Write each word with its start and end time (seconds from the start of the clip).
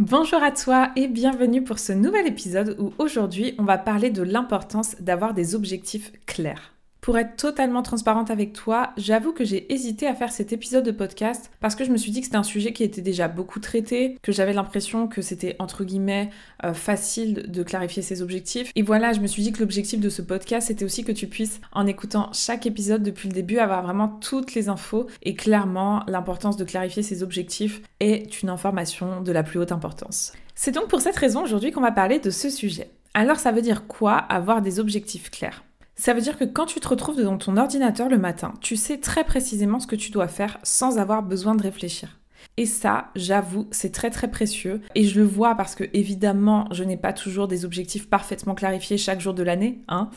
Bonjour 0.00 0.42
à 0.42 0.50
toi 0.50 0.92
et 0.96 1.08
bienvenue 1.08 1.62
pour 1.62 1.78
ce 1.78 1.92
nouvel 1.92 2.26
épisode 2.26 2.74
où 2.78 2.94
aujourd'hui 2.96 3.54
on 3.58 3.64
va 3.64 3.76
parler 3.76 4.08
de 4.08 4.22
l'importance 4.22 4.96
d'avoir 4.98 5.34
des 5.34 5.54
objectifs 5.54 6.10
clairs. 6.24 6.72
Pour 7.10 7.18
être 7.18 7.34
totalement 7.34 7.82
transparente 7.82 8.30
avec 8.30 8.52
toi, 8.52 8.92
j'avoue 8.96 9.32
que 9.32 9.44
j'ai 9.44 9.72
hésité 9.72 10.06
à 10.06 10.14
faire 10.14 10.30
cet 10.30 10.52
épisode 10.52 10.84
de 10.84 10.92
podcast 10.92 11.50
parce 11.58 11.74
que 11.74 11.84
je 11.84 11.90
me 11.90 11.96
suis 11.96 12.12
dit 12.12 12.20
que 12.20 12.26
c'était 12.26 12.36
un 12.36 12.44
sujet 12.44 12.72
qui 12.72 12.84
était 12.84 13.00
déjà 13.00 13.26
beaucoup 13.26 13.58
traité, 13.58 14.16
que 14.22 14.30
j'avais 14.30 14.52
l'impression 14.52 15.08
que 15.08 15.20
c'était 15.20 15.56
entre 15.58 15.82
guillemets 15.82 16.30
euh, 16.62 16.72
facile 16.72 17.50
de 17.50 17.64
clarifier 17.64 18.00
ses 18.00 18.22
objectifs. 18.22 18.70
Et 18.76 18.82
voilà, 18.82 19.12
je 19.12 19.18
me 19.18 19.26
suis 19.26 19.42
dit 19.42 19.50
que 19.50 19.58
l'objectif 19.58 19.98
de 19.98 20.08
ce 20.08 20.22
podcast 20.22 20.68
c'était 20.68 20.84
aussi 20.84 21.02
que 21.02 21.10
tu 21.10 21.26
puisses, 21.26 21.60
en 21.72 21.88
écoutant 21.88 22.30
chaque 22.32 22.64
épisode 22.64 23.02
depuis 23.02 23.28
le 23.28 23.34
début, 23.34 23.58
avoir 23.58 23.82
vraiment 23.82 24.06
toutes 24.06 24.54
les 24.54 24.68
infos. 24.68 25.08
Et 25.24 25.34
clairement, 25.34 26.04
l'importance 26.06 26.56
de 26.56 26.64
clarifier 26.64 27.02
ses 27.02 27.24
objectifs 27.24 27.82
est 27.98 28.40
une 28.40 28.50
information 28.50 29.20
de 29.20 29.32
la 29.32 29.42
plus 29.42 29.58
haute 29.58 29.72
importance. 29.72 30.32
C'est 30.54 30.70
donc 30.70 30.86
pour 30.86 31.00
cette 31.00 31.16
raison 31.16 31.42
aujourd'hui 31.42 31.72
qu'on 31.72 31.80
va 31.80 31.90
parler 31.90 32.20
de 32.20 32.30
ce 32.30 32.50
sujet. 32.50 32.88
Alors 33.14 33.40
ça 33.40 33.50
veut 33.50 33.62
dire 33.62 33.88
quoi 33.88 34.12
avoir 34.12 34.62
des 34.62 34.78
objectifs 34.78 35.32
clairs? 35.32 35.64
Ça 36.00 36.14
veut 36.14 36.22
dire 36.22 36.38
que 36.38 36.44
quand 36.44 36.64
tu 36.64 36.80
te 36.80 36.88
retrouves 36.88 37.18
devant 37.18 37.36
ton 37.36 37.58
ordinateur 37.58 38.08
le 38.08 38.16
matin, 38.16 38.54
tu 38.62 38.74
sais 38.76 38.96
très 38.96 39.22
précisément 39.22 39.80
ce 39.80 39.86
que 39.86 39.96
tu 39.96 40.10
dois 40.10 40.28
faire 40.28 40.56
sans 40.62 40.96
avoir 40.96 41.22
besoin 41.22 41.54
de 41.54 41.62
réfléchir. 41.62 42.19
Et 42.56 42.66
ça, 42.66 43.10
j'avoue, 43.16 43.68
c'est 43.70 43.92
très 43.92 44.10
très 44.10 44.30
précieux. 44.30 44.82
Et 44.94 45.04
je 45.04 45.18
le 45.18 45.26
vois 45.26 45.54
parce 45.54 45.74
que 45.74 45.84
évidemment, 45.94 46.68
je 46.72 46.84
n'ai 46.84 46.96
pas 46.96 47.12
toujours 47.12 47.48
des 47.48 47.64
objectifs 47.64 48.08
parfaitement 48.08 48.54
clarifiés 48.54 48.98
chaque 48.98 49.20
jour 49.20 49.32
de 49.32 49.42
l'année, 49.42 49.80
hein, 49.88 50.10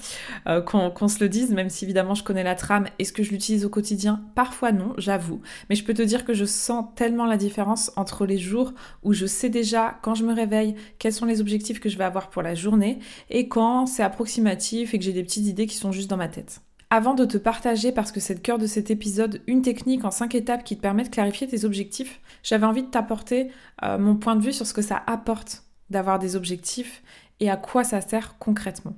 euh, 0.47 0.61
qu'on 0.61 1.07
se 1.07 1.23
le 1.23 1.29
dise, 1.29 1.51
même 1.51 1.69
si 1.69 1.85
évidemment 1.85 2.15
je 2.15 2.23
connais 2.23 2.43
la 2.43 2.55
trame. 2.55 2.87
Est-ce 2.99 3.13
que 3.13 3.23
je 3.23 3.31
l'utilise 3.31 3.65
au 3.65 3.69
quotidien 3.69 4.25
Parfois 4.35 4.71
non, 4.71 4.93
j'avoue. 4.97 5.41
Mais 5.69 5.75
je 5.75 5.85
peux 5.85 5.93
te 5.93 6.01
dire 6.01 6.25
que 6.25 6.33
je 6.33 6.45
sens 6.45 6.85
tellement 6.95 7.25
la 7.25 7.37
différence 7.37 7.91
entre 7.95 8.25
les 8.25 8.37
jours 8.37 8.73
où 9.03 9.13
je 9.13 9.25
sais 9.25 9.49
déjà, 9.49 9.97
quand 10.01 10.15
je 10.15 10.25
me 10.25 10.33
réveille, 10.33 10.75
quels 10.99 11.13
sont 11.13 11.25
les 11.25 11.39
objectifs 11.39 11.79
que 11.79 11.89
je 11.89 11.97
vais 11.97 12.03
avoir 12.03 12.29
pour 12.29 12.41
la 12.41 12.55
journée, 12.55 12.99
et 13.29 13.47
quand 13.47 13.85
c'est 13.85 14.03
approximatif 14.03 14.93
et 14.93 14.99
que 14.99 15.05
j'ai 15.05 15.13
des 15.13 15.23
petites 15.23 15.45
idées 15.45 15.67
qui 15.67 15.77
sont 15.77 15.91
juste 15.91 16.09
dans 16.09 16.17
ma 16.17 16.27
tête. 16.27 16.61
Avant 16.89 17.13
de 17.13 17.25
te 17.25 17.37
partager, 17.37 17.91
parce 17.91 18.11
que 18.11 18.19
c'est 18.19 18.35
le 18.35 18.39
cœur 18.39 18.57
de 18.57 18.67
cet 18.67 18.91
épisode, 18.91 19.41
une 19.47 19.61
technique 19.61 20.05
en 20.05 20.11
5 20.11 20.35
étapes 20.35 20.63
qui 20.63 20.77
te 20.77 20.81
permet 20.81 21.03
de 21.03 21.09
clarifier 21.09 21.47
tes 21.47 21.65
objectifs, 21.65 22.21
j'avais 22.43 22.65
envie 22.65 22.83
de 22.83 22.89
t'apporter 22.89 23.49
euh, 23.83 23.97
mon 23.97 24.15
point 24.15 24.35
de 24.35 24.43
vue 24.43 24.53
sur 24.53 24.67
ce 24.67 24.73
que 24.73 24.81
ça 24.81 25.01
apporte 25.07 25.63
d'avoir 25.89 26.19
des 26.19 26.35
objectifs 26.35 27.03
et 27.39 27.49
à 27.49 27.57
quoi 27.57 27.83
ça 27.83 28.01
sert 28.01 28.37
concrètement. 28.37 28.95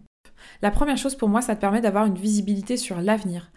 La 0.61 0.72
première 0.72 0.97
chose 0.97 1.16
pour 1.16 1.30
moi, 1.30 1.42
ça 1.42 1.55
te 1.55 1.61
permet 1.61 1.81
d'avoir 1.81 2.05
une 2.05 2.17
visibilité 2.17 2.77
sur 2.77 3.02
l'avenir. 3.02 3.52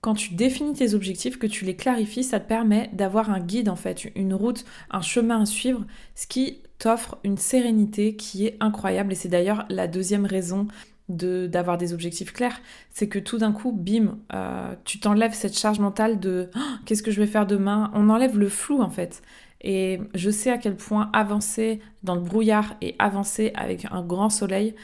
Quand 0.00 0.14
tu 0.14 0.34
définis 0.34 0.72
tes 0.72 0.94
objectifs, 0.94 1.38
que 1.38 1.46
tu 1.46 1.64
les 1.64 1.76
clarifies, 1.76 2.24
ça 2.24 2.40
te 2.40 2.48
permet 2.48 2.90
d'avoir 2.92 3.30
un 3.30 3.38
guide 3.38 3.68
en 3.68 3.76
fait, 3.76 4.10
une 4.16 4.34
route, 4.34 4.64
un 4.90 5.00
chemin 5.00 5.42
à 5.42 5.46
suivre, 5.46 5.86
ce 6.16 6.26
qui 6.26 6.60
t'offre 6.78 7.18
une 7.22 7.38
sérénité 7.38 8.16
qui 8.16 8.46
est 8.46 8.56
incroyable 8.58 9.12
et 9.12 9.14
c'est 9.14 9.28
d'ailleurs 9.28 9.64
la 9.68 9.86
deuxième 9.86 10.26
raison 10.26 10.66
d'avoir 11.08 11.78
des 11.78 11.92
objectifs 11.92 12.32
clairs, 12.32 12.60
c'est 12.90 13.08
que 13.08 13.18
tout 13.18 13.38
d'un 13.38 13.52
coup, 13.52 13.72
bim, 13.72 14.18
euh, 14.32 14.74
tu 14.84 15.00
t'enlèves 15.00 15.34
cette 15.34 15.58
charge 15.58 15.78
mentale 15.78 16.20
de 16.20 16.50
oh, 16.56 16.60
qu'est-ce 16.86 17.02
que 17.02 17.10
je 17.10 17.20
vais 17.20 17.26
faire 17.26 17.46
demain? 17.46 17.90
On 17.94 18.08
enlève 18.08 18.38
le 18.38 18.48
flou 18.48 18.80
en 18.80 18.90
fait. 18.90 19.22
Et 19.60 20.00
je 20.14 20.30
sais 20.30 20.50
à 20.50 20.58
quel 20.58 20.76
point 20.76 21.10
avancer 21.12 21.80
dans 22.02 22.14
le 22.14 22.20
brouillard 22.20 22.74
et 22.80 22.96
avancer 22.98 23.52
avec 23.54 23.86
un 23.90 24.02
grand 24.02 24.30
soleil, 24.30 24.74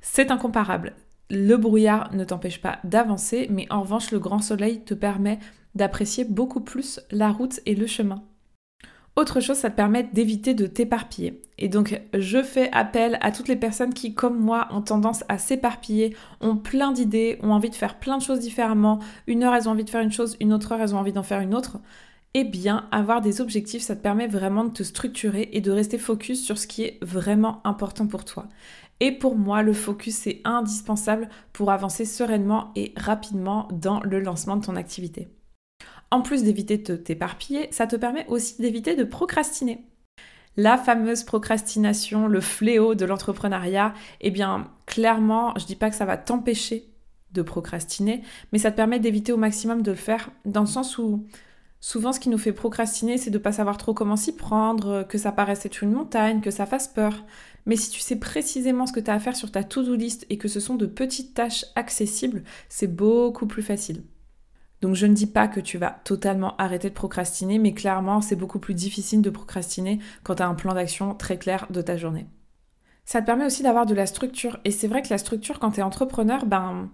c'est 0.00 0.30
incomparable. 0.30 0.94
Le 1.30 1.56
brouillard 1.56 2.12
ne 2.14 2.24
t'empêche 2.24 2.60
pas 2.60 2.78
d'avancer, 2.84 3.46
mais 3.50 3.66
en 3.70 3.82
revanche, 3.82 4.10
le 4.10 4.18
grand 4.18 4.40
soleil 4.40 4.84
te 4.84 4.94
permet 4.94 5.38
d'apprécier 5.74 6.24
beaucoup 6.24 6.60
plus 6.60 7.00
la 7.10 7.30
route 7.30 7.60
et 7.66 7.74
le 7.74 7.86
chemin. 7.86 8.22
Autre 9.16 9.38
chose, 9.38 9.58
ça 9.58 9.70
te 9.70 9.76
permet 9.76 10.02
d'éviter 10.02 10.54
de 10.54 10.66
t'éparpiller. 10.66 11.40
Et 11.56 11.68
donc, 11.68 12.00
je 12.14 12.42
fais 12.42 12.68
appel 12.72 13.16
à 13.20 13.30
toutes 13.30 13.46
les 13.46 13.54
personnes 13.54 13.94
qui, 13.94 14.12
comme 14.12 14.40
moi, 14.40 14.66
ont 14.72 14.82
tendance 14.82 15.22
à 15.28 15.38
s'éparpiller, 15.38 16.16
ont 16.40 16.56
plein 16.56 16.90
d'idées, 16.90 17.38
ont 17.40 17.52
envie 17.52 17.70
de 17.70 17.76
faire 17.76 18.00
plein 18.00 18.18
de 18.18 18.22
choses 18.22 18.40
différemment. 18.40 18.98
Une 19.28 19.44
heure, 19.44 19.54
elles 19.54 19.68
ont 19.68 19.72
envie 19.72 19.84
de 19.84 19.90
faire 19.90 20.00
une 20.00 20.10
chose, 20.10 20.36
une 20.40 20.52
autre 20.52 20.72
heure, 20.72 20.80
elles 20.80 20.96
ont 20.96 20.98
envie 20.98 21.12
d'en 21.12 21.22
faire 21.22 21.40
une 21.40 21.54
autre. 21.54 21.78
Eh 22.34 22.42
bien, 22.42 22.88
avoir 22.90 23.20
des 23.20 23.40
objectifs, 23.40 23.82
ça 23.82 23.94
te 23.94 24.02
permet 24.02 24.26
vraiment 24.26 24.64
de 24.64 24.72
te 24.72 24.82
structurer 24.82 25.48
et 25.52 25.60
de 25.60 25.70
rester 25.70 25.98
focus 25.98 26.44
sur 26.44 26.58
ce 26.58 26.66
qui 26.66 26.82
est 26.82 26.98
vraiment 27.00 27.60
important 27.64 28.08
pour 28.08 28.24
toi. 28.24 28.48
Et 28.98 29.12
pour 29.12 29.36
moi, 29.36 29.62
le 29.62 29.72
focus 29.72 30.26
est 30.26 30.40
indispensable 30.44 31.28
pour 31.52 31.70
avancer 31.70 32.04
sereinement 32.04 32.72
et 32.74 32.92
rapidement 32.96 33.68
dans 33.70 34.00
le 34.00 34.18
lancement 34.18 34.56
de 34.56 34.64
ton 34.64 34.74
activité 34.74 35.28
en 36.10 36.22
plus 36.22 36.42
d'éviter 36.42 36.78
de 36.78 36.96
t'éparpiller, 36.96 37.68
ça 37.70 37.86
te 37.86 37.96
permet 37.96 38.26
aussi 38.28 38.60
d'éviter 38.60 38.96
de 38.96 39.04
procrastiner. 39.04 39.84
La 40.56 40.78
fameuse 40.78 41.24
procrastination, 41.24 42.28
le 42.28 42.40
fléau 42.40 42.94
de 42.94 43.04
l'entrepreneuriat, 43.04 43.92
eh 44.20 44.30
bien, 44.30 44.70
clairement, 44.86 45.52
je 45.58 45.66
dis 45.66 45.74
pas 45.74 45.90
que 45.90 45.96
ça 45.96 46.04
va 46.04 46.16
t'empêcher 46.16 46.94
de 47.32 47.42
procrastiner, 47.42 48.22
mais 48.52 48.58
ça 48.58 48.70
te 48.70 48.76
permet 48.76 49.00
d'éviter 49.00 49.32
au 49.32 49.36
maximum 49.36 49.82
de 49.82 49.90
le 49.90 49.96
faire 49.96 50.30
dans 50.44 50.60
le 50.60 50.66
sens 50.66 50.98
où 50.98 51.26
souvent 51.80 52.12
ce 52.12 52.20
qui 52.20 52.28
nous 52.28 52.38
fait 52.38 52.52
procrastiner, 52.52 53.18
c'est 53.18 53.30
de 53.30 53.38
pas 53.38 53.52
savoir 53.52 53.76
trop 53.76 53.92
comment 53.92 54.16
s'y 54.16 54.36
prendre, 54.36 55.02
que 55.08 55.18
ça 55.18 55.32
paraisse 55.32 55.66
être 55.66 55.82
une 55.82 55.92
montagne, 55.92 56.40
que 56.40 56.52
ça 56.52 56.66
fasse 56.66 56.88
peur. 56.88 57.24
Mais 57.66 57.76
si 57.76 57.90
tu 57.90 58.00
sais 58.00 58.16
précisément 58.16 58.86
ce 58.86 58.92
que 58.92 59.00
tu 59.00 59.10
as 59.10 59.14
à 59.14 59.18
faire 59.18 59.36
sur 59.36 59.50
ta 59.50 59.64
to-do 59.64 59.94
list 59.94 60.24
et 60.30 60.38
que 60.38 60.48
ce 60.48 60.60
sont 60.60 60.76
de 60.76 60.86
petites 60.86 61.34
tâches 61.34 61.64
accessibles, 61.74 62.44
c'est 62.68 62.86
beaucoup 62.86 63.46
plus 63.46 63.62
facile. 63.62 64.04
Donc 64.80 64.94
je 64.94 65.06
ne 65.06 65.14
dis 65.14 65.26
pas 65.26 65.48
que 65.48 65.60
tu 65.60 65.78
vas 65.78 66.00
totalement 66.04 66.56
arrêter 66.56 66.88
de 66.90 66.94
procrastiner, 66.94 67.58
mais 67.58 67.72
clairement 67.72 68.20
c'est 68.20 68.36
beaucoup 68.36 68.58
plus 68.58 68.74
difficile 68.74 69.22
de 69.22 69.30
procrastiner 69.30 69.98
quand 70.22 70.36
tu 70.36 70.42
as 70.42 70.48
un 70.48 70.54
plan 70.54 70.74
d'action 70.74 71.14
très 71.14 71.38
clair 71.38 71.66
de 71.70 71.80
ta 71.80 71.96
journée. 71.96 72.26
Ça 73.04 73.20
te 73.20 73.26
permet 73.26 73.44
aussi 73.44 73.62
d'avoir 73.62 73.86
de 73.86 73.94
la 73.94 74.06
structure. 74.06 74.58
Et 74.64 74.70
c'est 74.70 74.88
vrai 74.88 75.02
que 75.02 75.10
la 75.10 75.18
structure, 75.18 75.58
quand 75.58 75.72
tu 75.72 75.80
es 75.80 75.82
entrepreneur, 75.82 76.46
ben, 76.46 76.90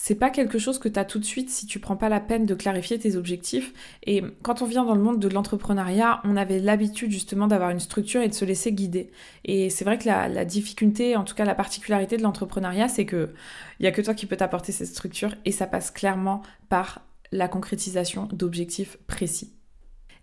c'est 0.00 0.14
pas 0.14 0.30
quelque 0.30 0.60
chose 0.60 0.78
que 0.78 0.88
tu 0.88 0.96
as 1.00 1.04
tout 1.04 1.18
de 1.18 1.24
suite 1.24 1.50
si 1.50 1.66
tu 1.66 1.80
prends 1.80 1.96
pas 1.96 2.08
la 2.08 2.20
peine 2.20 2.46
de 2.46 2.54
clarifier 2.54 3.00
tes 3.00 3.16
objectifs. 3.16 3.74
Et 4.04 4.22
quand 4.42 4.62
on 4.62 4.66
vient 4.66 4.84
dans 4.84 4.94
le 4.94 5.02
monde 5.02 5.18
de 5.18 5.28
l'entrepreneuriat, 5.28 6.20
on 6.22 6.36
avait 6.36 6.60
l'habitude 6.60 7.10
justement 7.10 7.48
d'avoir 7.48 7.70
une 7.70 7.80
structure 7.80 8.22
et 8.22 8.28
de 8.28 8.34
se 8.34 8.44
laisser 8.44 8.72
guider. 8.72 9.10
Et 9.44 9.70
c'est 9.70 9.84
vrai 9.84 9.98
que 9.98 10.06
la, 10.06 10.44
difficulté, 10.44 11.16
en 11.16 11.24
tout 11.24 11.34
cas 11.34 11.44
la 11.44 11.56
particularité 11.56 12.16
de 12.16 12.22
l'entrepreneuriat, 12.22 12.86
c'est 12.86 13.06
que 13.06 13.30
il 13.80 13.86
a 13.86 13.90
que 13.90 14.00
toi 14.00 14.14
qui 14.14 14.26
peux 14.26 14.36
t'apporter 14.36 14.70
cette 14.70 14.86
structure 14.86 15.34
et 15.44 15.50
ça 15.50 15.66
passe 15.66 15.90
clairement 15.90 16.42
par 16.68 17.00
la 17.32 17.48
concrétisation 17.48 18.28
d'objectifs 18.32 18.98
précis. 19.06 19.54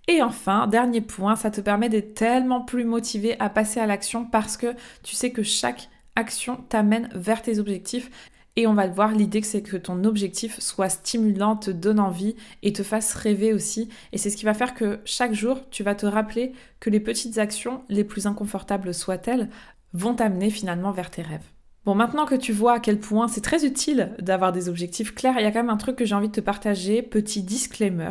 Et 0.08 0.22
enfin, 0.22 0.68
dernier 0.68 1.02
point, 1.02 1.36
ça 1.36 1.50
te 1.50 1.62
permet 1.62 1.90
d'être 1.90 2.14
tellement 2.14 2.62
plus 2.62 2.86
motivé 2.86 3.40
à 3.40 3.50
passer 3.50 3.80
à 3.80 3.88
l'action 3.88 4.26
parce 4.26 4.56
que 4.56 4.76
tu 5.02 5.16
sais 5.16 5.32
que 5.32 5.42
chaque 5.42 5.90
action 6.16 6.58
t'amène 6.70 7.10
vers 7.16 7.42
tes 7.42 7.60
objectifs. 7.60 8.12
Et 8.58 8.68
on 8.68 8.74
va 8.74 8.88
le 8.88 8.94
voir, 8.94 9.12
l'idée 9.12 9.42
c'est 9.42 9.64
que 9.64 9.76
ton 9.76 10.04
objectif 10.06 10.60
soit 10.60 10.90
stimulant, 10.90 11.58
te 11.58 11.72
donne 11.72 12.00
envie 12.00 12.36
et 12.64 12.72
te 12.72 12.84
fasse 12.84 13.14
rêver 13.14 13.52
aussi. 13.52 13.90
Et 14.14 14.18
c'est 14.18 14.30
ce 14.30 14.38
qui 14.38 14.46
va 14.46 14.54
faire 14.54 14.76
que 14.76 15.00
chaque 15.04 15.34
jour, 15.34 15.60
tu 15.72 15.84
vas 15.84 15.96
te 15.96 16.06
rappeler 16.06 16.54
que 16.80 16.90
les 16.90 17.02
petites 17.02 17.38
actions, 17.38 17.84
les 17.90 18.06
plus 18.06 18.28
inconfortables 18.28 18.94
soient-elles, 18.94 19.50
vont 19.94 20.14
t'amener 20.14 20.50
finalement 20.50 20.92
vers 20.92 21.10
tes 21.12 21.22
rêves. 21.22 21.55
Bon, 21.86 21.94
maintenant 21.94 22.26
que 22.26 22.34
tu 22.34 22.52
vois 22.52 22.74
à 22.74 22.80
quel 22.80 23.00
point 23.00 23.28
c'est 23.28 23.42
très 23.42 23.64
utile 23.64 24.16
d'avoir 24.20 24.52
des 24.52 24.70
objectifs 24.70 25.14
clairs, 25.14 25.36
il 25.38 25.44
y 25.44 25.46
a 25.46 25.52
quand 25.52 25.60
même 25.60 25.70
un 25.70 25.78
truc 25.78 25.96
que 25.98 26.06
j'ai 26.06 26.16
envie 26.16 26.30
de 26.30 26.34
te 26.34 26.42
partager, 26.42 27.04
petit 27.04 27.44
disclaimer. 27.44 28.10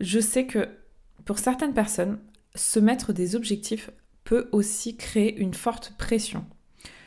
Je 0.00 0.18
sais 0.18 0.46
que 0.46 0.68
pour 1.24 1.38
certaines 1.38 1.72
personnes, 1.72 2.18
se 2.56 2.80
mettre 2.80 3.12
des 3.12 3.36
objectifs 3.36 3.90
peut 4.24 4.48
aussi 4.50 4.96
créer 4.96 5.36
une 5.38 5.54
forte 5.54 5.94
pression. 5.98 6.44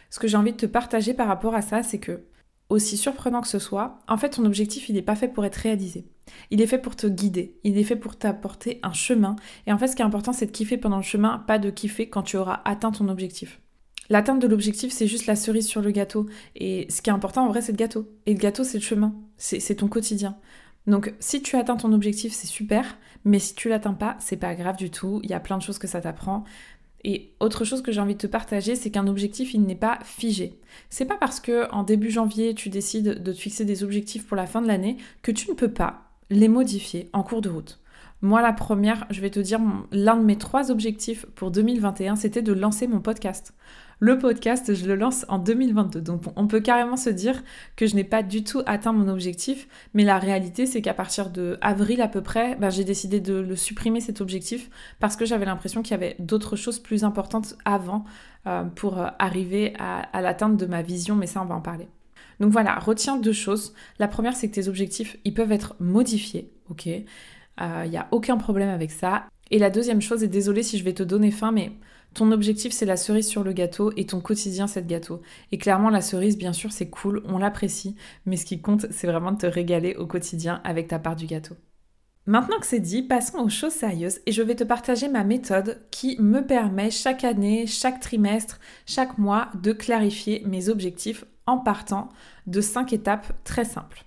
Ce 0.10 0.20
que 0.20 0.28
j'ai 0.30 0.38
envie 0.38 0.54
de 0.54 0.58
te 0.58 0.66
partager 0.66 1.14
par 1.14 1.28
rapport 1.28 1.54
à 1.54 1.62
ça, 1.62 1.84
c'est 1.84 2.00
que, 2.00 2.24
aussi 2.70 2.96
surprenant 2.96 3.42
que 3.42 3.48
ce 3.50 3.60
soit, 3.60 4.00
en 4.08 4.16
fait, 4.16 4.30
ton 4.30 4.46
objectif, 4.46 4.88
il 4.88 4.96
n'est 4.96 5.02
pas 5.02 5.18
fait 5.18 5.28
pour 5.28 5.44
être 5.44 5.58
réalisé. 5.58 6.08
Il 6.50 6.62
est 6.62 6.68
fait 6.68 6.78
pour 6.78 6.96
te 6.96 7.08
guider, 7.08 7.60
il 7.66 7.78
est 7.78 7.84
fait 7.84 7.98
pour 7.98 8.18
t'apporter 8.18 8.80
un 8.84 8.94
chemin. 8.94 9.36
Et 9.68 9.74
en 9.74 9.78
fait, 9.78 9.88
ce 9.88 9.96
qui 9.98 10.02
est 10.02 10.06
important, 10.06 10.32
c'est 10.32 10.48
de 10.48 10.52
kiffer 10.52 10.78
pendant 10.78 10.98
le 10.98 11.04
chemin, 11.04 11.40
pas 11.40 11.60
de 11.60 11.70
kiffer 11.70 12.08
quand 12.10 12.24
tu 12.24 12.38
auras 12.38 12.62
atteint 12.64 12.92
ton 12.92 13.10
objectif. 13.10 13.60
L'atteinte 14.10 14.42
de 14.42 14.48
l'objectif, 14.48 14.92
c'est 14.92 15.08
juste 15.08 15.26
la 15.26 15.36
cerise 15.36 15.68
sur 15.68 15.82
le 15.82 15.92
gâteau. 15.92 16.28
Et 16.56 16.86
ce 16.90 17.02
qui 17.02 17.10
est 17.10 17.14
important, 17.14 17.46
en 17.46 17.50
vrai, 17.50 17.62
c'est 17.62 17.72
le 17.72 17.78
gâteau. 17.78 18.08
Et 18.26 18.34
le 18.34 18.40
gâteau, 18.40 18.64
c'est 18.64 18.78
le 18.78 18.84
chemin. 18.84 19.16
C'est 19.38 19.76
ton 19.76 19.88
quotidien. 19.88 20.38
Donc, 20.88 21.14
si 21.20 21.42
tu 21.42 21.56
atteins 21.56 21.78
ton 21.78 21.94
objectif, 21.94 22.34
c'est 22.34 22.48
super. 22.48 22.98
Mais 23.24 23.40
si 23.40 23.56
tu 23.56 23.70
l'atteins 23.70 23.94
pas, 23.94 24.18
c'est 24.20 24.38
pas 24.38 24.54
grave 24.54 24.78
du 24.78 24.92
tout. 24.92 25.20
Il 25.24 25.30
y 25.30 25.34
a 25.34 25.40
plein 25.40 25.58
de 25.58 25.64
choses 25.64 25.80
que 25.80 25.88
ça 25.88 26.02
t'apprend. 26.02 26.44
Et 27.04 27.34
autre 27.40 27.66
chose 27.66 27.84
que 27.84 27.92
j'ai 27.92 28.02
envie 28.02 28.16
de 28.16 28.20
te 28.20 28.28
partager, 28.28 28.76
c'est 28.76 28.90
qu'un 28.90 29.08
objectif, 29.08 29.54
il 29.54 29.62
n'est 29.62 29.76
pas 29.76 30.00
figé. 30.04 30.60
C'est 30.90 31.06
pas 31.06 31.18
parce 31.18 31.40
que 31.40 31.70
en 31.72 31.84
début 31.84 32.10
janvier, 32.10 32.56
tu 32.56 32.70
décides 32.70 33.22
de 33.22 33.32
te 33.32 33.38
fixer 33.38 33.64
des 33.64 33.84
objectifs 33.84 34.26
pour 34.26 34.36
la 34.36 34.48
fin 34.48 34.62
de 34.62 34.68
l'année 34.68 34.98
que 35.22 35.32
tu 35.32 35.50
ne 35.50 35.56
peux 35.56 35.72
pas 35.72 36.12
les 36.32 36.48
modifier 36.48 37.10
en 37.14 37.22
cours 37.22 37.42
de 37.42 37.50
route. 37.50 37.80
Moi, 38.22 38.42
la 38.42 38.54
première, 38.54 39.06
je 39.10 39.22
vais 39.22 39.30
te 39.30 39.40
dire, 39.40 39.60
l'un 39.92 40.16
de 40.18 40.24
mes 40.24 40.38
trois 40.38 40.72
objectifs 40.72 41.26
pour 41.36 41.52
2021, 41.52 42.16
c'était 42.16 42.42
de 42.42 42.54
lancer 42.54 42.88
mon 42.88 43.02
podcast. 43.02 43.54
Le 44.00 44.18
podcast, 44.18 44.74
je 44.74 44.86
le 44.86 44.96
lance 44.96 45.26
en 45.30 45.40
2022. 45.40 46.02
Donc 46.02 46.24
on 46.36 46.48
peut 46.48 46.60
carrément 46.60 46.98
se 46.98 47.10
dire 47.10 47.44
que 47.76 47.88
je 47.88 47.96
n'ai 47.96 48.04
pas 48.04 48.24
du 48.24 48.44
tout 48.44 48.62
atteint 48.66 48.92
mon 48.92 49.08
objectif, 49.08 49.68
mais 49.94 50.04
la 50.04 50.20
réalité 50.20 50.66
c'est 50.66 50.82
qu'à 50.82 50.94
partir 50.94 51.30
de 51.30 51.58
avril 51.62 52.02
à 52.02 52.10
peu 52.10 52.22
près, 52.22 52.56
ben, 52.56 52.70
j'ai 52.70 52.84
décidé 52.84 53.22
de 53.22 53.36
le 53.36 53.56
supprimer 53.56 54.02
cet 54.02 54.20
objectif 54.20 54.70
parce 55.00 55.16
que 55.16 55.26
j'avais 55.26 55.46
l'impression 55.46 55.82
qu'il 55.82 55.92
y 55.92 55.96
avait 55.96 56.18
d'autres 56.20 56.58
choses 56.58 56.80
plus 56.80 57.06
importantes 57.06 57.56
avant 57.64 58.04
euh, 58.48 58.64
pour 58.64 59.00
euh, 59.00 59.08
arriver 59.18 59.74
à, 59.80 60.00
à 60.00 60.22
l'atteinte 60.22 60.58
de 60.58 60.66
ma 60.66 60.82
vision, 60.82 61.16
mais 61.16 61.28
ça 61.28 61.42
on 61.42 61.46
va 61.46 61.56
en 61.56 61.62
parler. 61.62 61.88
Donc 62.42 62.52
voilà, 62.52 62.78
retiens 62.80 63.16
deux 63.16 63.32
choses. 63.32 63.74
La 63.98 64.10
première 64.10 64.36
c'est 64.36 64.50
que 64.50 64.56
tes 64.56 64.68
objectifs, 64.68 65.16
ils 65.24 65.34
peuvent 65.34 65.54
être 65.54 65.76
modifiés, 65.80 66.52
ok? 66.70 66.90
Il 67.60 67.64
euh, 67.64 67.88
n'y 67.88 67.98
a 67.98 68.08
aucun 68.12 68.38
problème 68.38 68.70
avec 68.70 68.92
ça. 68.92 69.26
Et 69.52 69.60
la 69.60 69.70
deuxième 69.70 70.02
chose, 70.02 70.24
et 70.24 70.28
désolée 70.28 70.64
si 70.64 70.78
je 70.78 70.84
vais 70.84 70.94
te 70.94 71.04
donner 71.04 71.32
faim, 71.32 71.52
mais 71.52 71.72
ton 72.14 72.32
objectif, 72.32 72.72
c'est 72.72 72.86
la 72.86 72.98
cerise 72.98 73.28
sur 73.28 73.44
le 73.44 73.54
gâteau 73.54 73.92
et 73.98 74.06
ton 74.06 74.22
quotidien, 74.22 74.68
c'est 74.68 74.82
le 74.82 74.88
gâteau. 74.88 75.22
Et 75.52 75.58
clairement, 75.58 75.90
la 75.90 76.02
cerise, 76.02 76.38
bien 76.38 76.54
sûr, 76.54 76.72
c'est 76.72 76.90
cool, 76.90 77.22
on 77.26 77.38
l'apprécie, 77.38 77.96
mais 78.26 78.38
ce 78.38 78.46
qui 78.46 78.62
compte, 78.62 78.88
c'est 78.90 79.08
vraiment 79.08 79.34
de 79.34 79.38
te 79.38 79.46
régaler 79.46 79.96
au 79.96 80.08
quotidien 80.08 80.62
avec 80.64 80.88
ta 80.88 80.98
part 80.98 81.16
du 81.16 81.26
gâteau. 81.26 81.56
Maintenant 82.28 82.58
que 82.60 82.66
c'est 82.66 82.80
dit, 82.80 83.04
passons 83.04 83.38
aux 83.38 83.50
choses 83.50 83.74
sérieuses 83.74 84.20
et 84.26 84.32
je 84.32 84.42
vais 84.42 84.56
te 84.56 84.64
partager 84.64 85.10
ma 85.10 85.24
méthode 85.24 85.82
qui 85.92 86.20
me 86.20 86.42
permet 86.42 86.90
chaque 86.90 87.24
année, 87.24 87.68
chaque 87.68 88.00
trimestre, 88.00 88.60
chaque 88.88 89.20
mois 89.20 89.50
de 89.62 89.74
clarifier 89.74 90.42
mes 90.48 90.70
objectifs 90.70 91.24
en 91.46 91.60
partant 91.60 92.10
de 92.48 92.62
5 92.62 92.94
étapes 92.94 93.32
très 93.44 93.64
simples. 93.64 94.06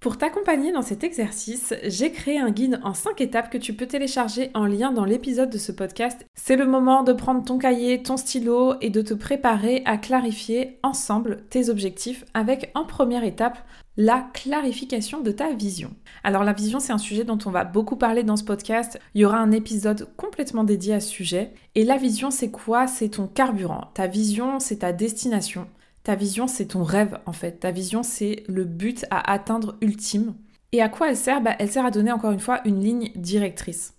Pour 0.00 0.16
t'accompagner 0.16 0.72
dans 0.72 0.80
cet 0.80 1.04
exercice, 1.04 1.74
j'ai 1.84 2.10
créé 2.10 2.38
un 2.38 2.50
guide 2.50 2.80
en 2.82 2.94
5 2.94 3.20
étapes 3.20 3.50
que 3.50 3.58
tu 3.58 3.74
peux 3.74 3.84
télécharger 3.86 4.50
en 4.54 4.64
lien 4.64 4.92
dans 4.92 5.04
l'épisode 5.04 5.50
de 5.50 5.58
ce 5.58 5.72
podcast. 5.72 6.24
C'est 6.34 6.56
le 6.56 6.64
moment 6.64 7.02
de 7.02 7.12
prendre 7.12 7.44
ton 7.44 7.58
cahier, 7.58 8.02
ton 8.02 8.16
stylo 8.16 8.76
et 8.80 8.88
de 8.88 9.02
te 9.02 9.12
préparer 9.12 9.82
à 9.84 9.98
clarifier 9.98 10.78
ensemble 10.82 11.44
tes 11.50 11.68
objectifs 11.68 12.24
avec 12.32 12.70
en 12.74 12.86
première 12.86 13.24
étape 13.24 13.58
la 13.98 14.26
clarification 14.32 15.20
de 15.20 15.32
ta 15.32 15.52
vision. 15.52 15.90
Alors 16.24 16.44
la 16.44 16.54
vision, 16.54 16.80
c'est 16.80 16.94
un 16.94 16.98
sujet 16.98 17.24
dont 17.24 17.38
on 17.44 17.50
va 17.50 17.64
beaucoup 17.64 17.96
parler 17.96 18.22
dans 18.22 18.38
ce 18.38 18.44
podcast. 18.44 18.98
Il 19.14 19.20
y 19.20 19.26
aura 19.26 19.36
un 19.36 19.52
épisode 19.52 20.08
complètement 20.16 20.64
dédié 20.64 20.94
à 20.94 21.00
ce 21.00 21.10
sujet. 21.10 21.52
Et 21.74 21.84
la 21.84 21.98
vision, 21.98 22.30
c'est 22.30 22.50
quoi? 22.50 22.86
C'est 22.86 23.10
ton 23.10 23.26
carburant. 23.26 23.90
Ta 23.92 24.06
vision, 24.06 24.60
c'est 24.60 24.78
ta 24.78 24.94
destination. 24.94 25.66
Ta 26.02 26.14
vision, 26.14 26.46
c'est 26.46 26.66
ton 26.66 26.82
rêve 26.82 27.18
en 27.26 27.32
fait. 27.32 27.60
Ta 27.60 27.70
vision, 27.70 28.02
c'est 28.02 28.44
le 28.48 28.64
but 28.64 29.04
à 29.10 29.32
atteindre 29.32 29.76
ultime. 29.80 30.34
Et 30.72 30.82
à 30.82 30.88
quoi 30.88 31.10
elle 31.10 31.16
sert? 31.16 31.40
Bah, 31.42 31.56
Elle 31.58 31.70
sert 31.70 31.84
à 31.84 31.90
donner 31.90 32.12
encore 32.12 32.30
une 32.30 32.40
fois 32.40 32.60
une 32.64 32.80
ligne 32.80 33.10
directrice. 33.16 33.94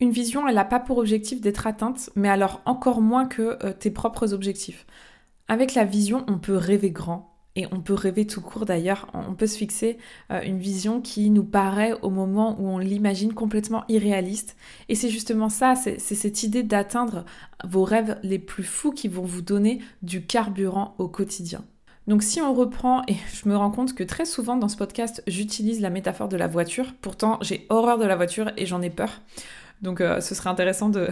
Une 0.00 0.10
vision, 0.10 0.46
elle 0.46 0.56
n'a 0.56 0.64
pas 0.64 0.80
pour 0.80 0.98
objectif 0.98 1.40
d'être 1.40 1.66
atteinte, 1.66 2.10
mais 2.16 2.28
alors 2.28 2.60
encore 2.66 3.00
moins 3.00 3.26
que 3.26 3.56
euh, 3.64 3.72
tes 3.72 3.90
propres 3.90 4.34
objectifs. 4.34 4.86
Avec 5.48 5.74
la 5.74 5.84
vision, 5.84 6.24
on 6.28 6.38
peut 6.38 6.56
rêver 6.56 6.90
grand, 6.90 7.35
et 7.56 7.66
on 7.72 7.80
peut 7.80 7.94
rêver 7.94 8.26
tout 8.26 8.40
court 8.40 8.66
d'ailleurs, 8.66 9.08
on 9.14 9.34
peut 9.34 9.46
se 9.46 9.56
fixer 9.56 9.98
euh, 10.30 10.42
une 10.42 10.58
vision 10.58 11.00
qui 11.00 11.30
nous 11.30 11.42
paraît 11.42 11.94
au 12.02 12.10
moment 12.10 12.56
où 12.60 12.68
on 12.68 12.78
l'imagine 12.78 13.32
complètement 13.32 13.84
irréaliste. 13.88 14.56
Et 14.88 14.94
c'est 14.94 15.08
justement 15.08 15.48
ça, 15.48 15.74
c'est 15.74 15.98
cette 15.98 16.42
idée 16.42 16.62
d'atteindre 16.62 17.24
vos 17.64 17.84
rêves 17.84 18.18
les 18.22 18.38
plus 18.38 18.62
fous 18.62 18.92
qui 18.92 19.08
vont 19.08 19.24
vous 19.24 19.42
donner 19.42 19.80
du 20.02 20.24
carburant 20.24 20.94
au 20.98 21.08
quotidien. 21.08 21.64
Donc 22.06 22.22
si 22.22 22.40
on 22.40 22.54
reprend, 22.54 23.02
et 23.08 23.16
je 23.32 23.48
me 23.48 23.56
rends 23.56 23.72
compte 23.72 23.94
que 23.94 24.04
très 24.04 24.26
souvent 24.26 24.56
dans 24.56 24.68
ce 24.68 24.76
podcast, 24.76 25.24
j'utilise 25.26 25.80
la 25.80 25.90
métaphore 25.90 26.28
de 26.28 26.36
la 26.36 26.46
voiture, 26.46 26.94
pourtant 27.00 27.38
j'ai 27.40 27.66
horreur 27.68 27.98
de 27.98 28.04
la 28.04 28.14
voiture 28.14 28.52
et 28.56 28.66
j'en 28.66 28.80
ai 28.82 28.90
peur. 28.90 29.22
Donc 29.82 30.00
euh, 30.00 30.20
ce 30.20 30.34
serait 30.34 30.50
intéressant 30.50 30.88
de, 30.88 31.08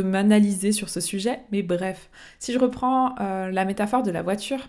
m'analyser 0.00 0.72
sur 0.72 0.88
ce 0.88 1.00
sujet. 1.00 1.40
Mais 1.52 1.62
bref, 1.62 2.08
si 2.38 2.52
je 2.52 2.58
reprends 2.58 3.14
euh, 3.20 3.50
la 3.50 3.64
métaphore 3.64 4.02
de 4.02 4.10
la 4.10 4.22
voiture, 4.22 4.68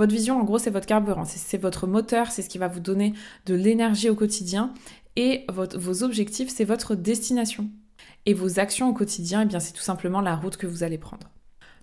votre 0.00 0.14
vision, 0.14 0.40
en 0.40 0.44
gros, 0.44 0.58
c'est 0.58 0.70
votre 0.70 0.86
carburant, 0.86 1.24
c'est 1.26 1.58
votre 1.58 1.86
moteur, 1.86 2.30
c'est 2.30 2.40
ce 2.40 2.48
qui 2.48 2.56
va 2.56 2.68
vous 2.68 2.80
donner 2.80 3.12
de 3.44 3.54
l'énergie 3.54 4.08
au 4.08 4.14
quotidien. 4.14 4.72
Et 5.16 5.44
vos 5.48 6.02
objectifs, 6.02 6.48
c'est 6.48 6.64
votre 6.64 6.94
destination. 6.94 7.68
Et 8.24 8.32
vos 8.32 8.58
actions 8.58 8.88
au 8.88 8.94
quotidien, 8.94 9.42
eh 9.42 9.44
bien, 9.44 9.60
c'est 9.60 9.74
tout 9.74 9.82
simplement 9.82 10.22
la 10.22 10.36
route 10.36 10.56
que 10.56 10.66
vous 10.66 10.84
allez 10.84 10.96
prendre. 10.96 11.28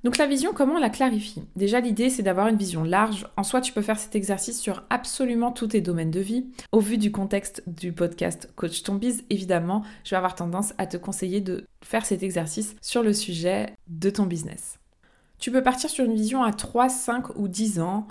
Donc 0.03 0.17
la 0.17 0.25
vision, 0.25 0.51
comment 0.51 0.75
on 0.75 0.79
la 0.79 0.89
clarifie? 0.89 1.43
Déjà, 1.55 1.79
l'idée, 1.79 2.09
c'est 2.09 2.23
d'avoir 2.23 2.47
une 2.47 2.57
vision 2.57 2.83
large. 2.83 3.27
En 3.37 3.43
soi, 3.43 3.61
tu 3.61 3.71
peux 3.71 3.83
faire 3.83 3.99
cet 3.99 4.15
exercice 4.15 4.59
sur 4.59 4.83
absolument 4.89 5.51
tous 5.51 5.67
tes 5.67 5.81
domaines 5.81 6.09
de 6.09 6.19
vie. 6.19 6.47
Au 6.71 6.79
vu 6.79 6.97
du 6.97 7.11
contexte 7.11 7.61
du 7.67 7.93
podcast 7.93 8.49
Coach 8.55 8.81
Ton 8.81 8.95
Biz, 8.95 9.25
évidemment, 9.29 9.83
je 10.03 10.11
vais 10.11 10.17
avoir 10.17 10.33
tendance 10.33 10.73
à 10.79 10.87
te 10.87 10.97
conseiller 10.97 11.41
de 11.41 11.65
faire 11.83 12.05
cet 12.05 12.23
exercice 12.23 12.75
sur 12.81 13.03
le 13.03 13.13
sujet 13.13 13.75
de 13.87 14.09
ton 14.09 14.25
business. 14.25 14.79
Tu 15.39 15.51
peux 15.51 15.62
partir 15.62 15.89
sur 15.89 16.06
une 16.06 16.16
vision 16.16 16.44
à 16.44 16.51
3, 16.51 16.89
5 16.89 17.36
ou 17.38 17.48
10 17.48 17.80
ans. 17.80 18.07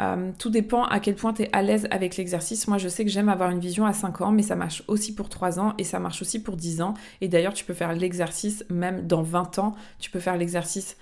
Euh, 0.00 0.30
tout 0.38 0.50
dépend 0.50 0.84
à 0.84 1.00
quel 1.00 1.16
point 1.16 1.32
tu 1.32 1.42
es 1.42 1.50
à 1.52 1.62
l'aise 1.62 1.86
avec 1.90 2.16
l'exercice. 2.16 2.68
Moi, 2.68 2.78
je 2.78 2.88
sais 2.88 3.04
que 3.04 3.10
j'aime 3.10 3.28
avoir 3.28 3.50
une 3.50 3.58
vision 3.60 3.86
à 3.86 3.92
5 3.92 4.20
ans, 4.20 4.30
mais 4.30 4.42
ça 4.42 4.56
marche 4.56 4.82
aussi 4.86 5.14
pour 5.14 5.28
3 5.28 5.58
ans 5.58 5.74
et 5.78 5.84
ça 5.84 5.98
marche 5.98 6.22
aussi 6.22 6.42
pour 6.42 6.56
10 6.56 6.80
ans. 6.80 6.94
Et 7.20 7.28
d'ailleurs, 7.28 7.54
tu 7.54 7.64
peux 7.64 7.74
faire 7.74 7.92
l'exercice 7.92 8.64
même 8.70 9.06
dans 9.06 9.22
20 9.22 9.58
ans. 9.58 9.74
Tu 9.98 10.10
peux 10.10 10.20
faire 10.20 10.36
l'exercice 10.36 10.96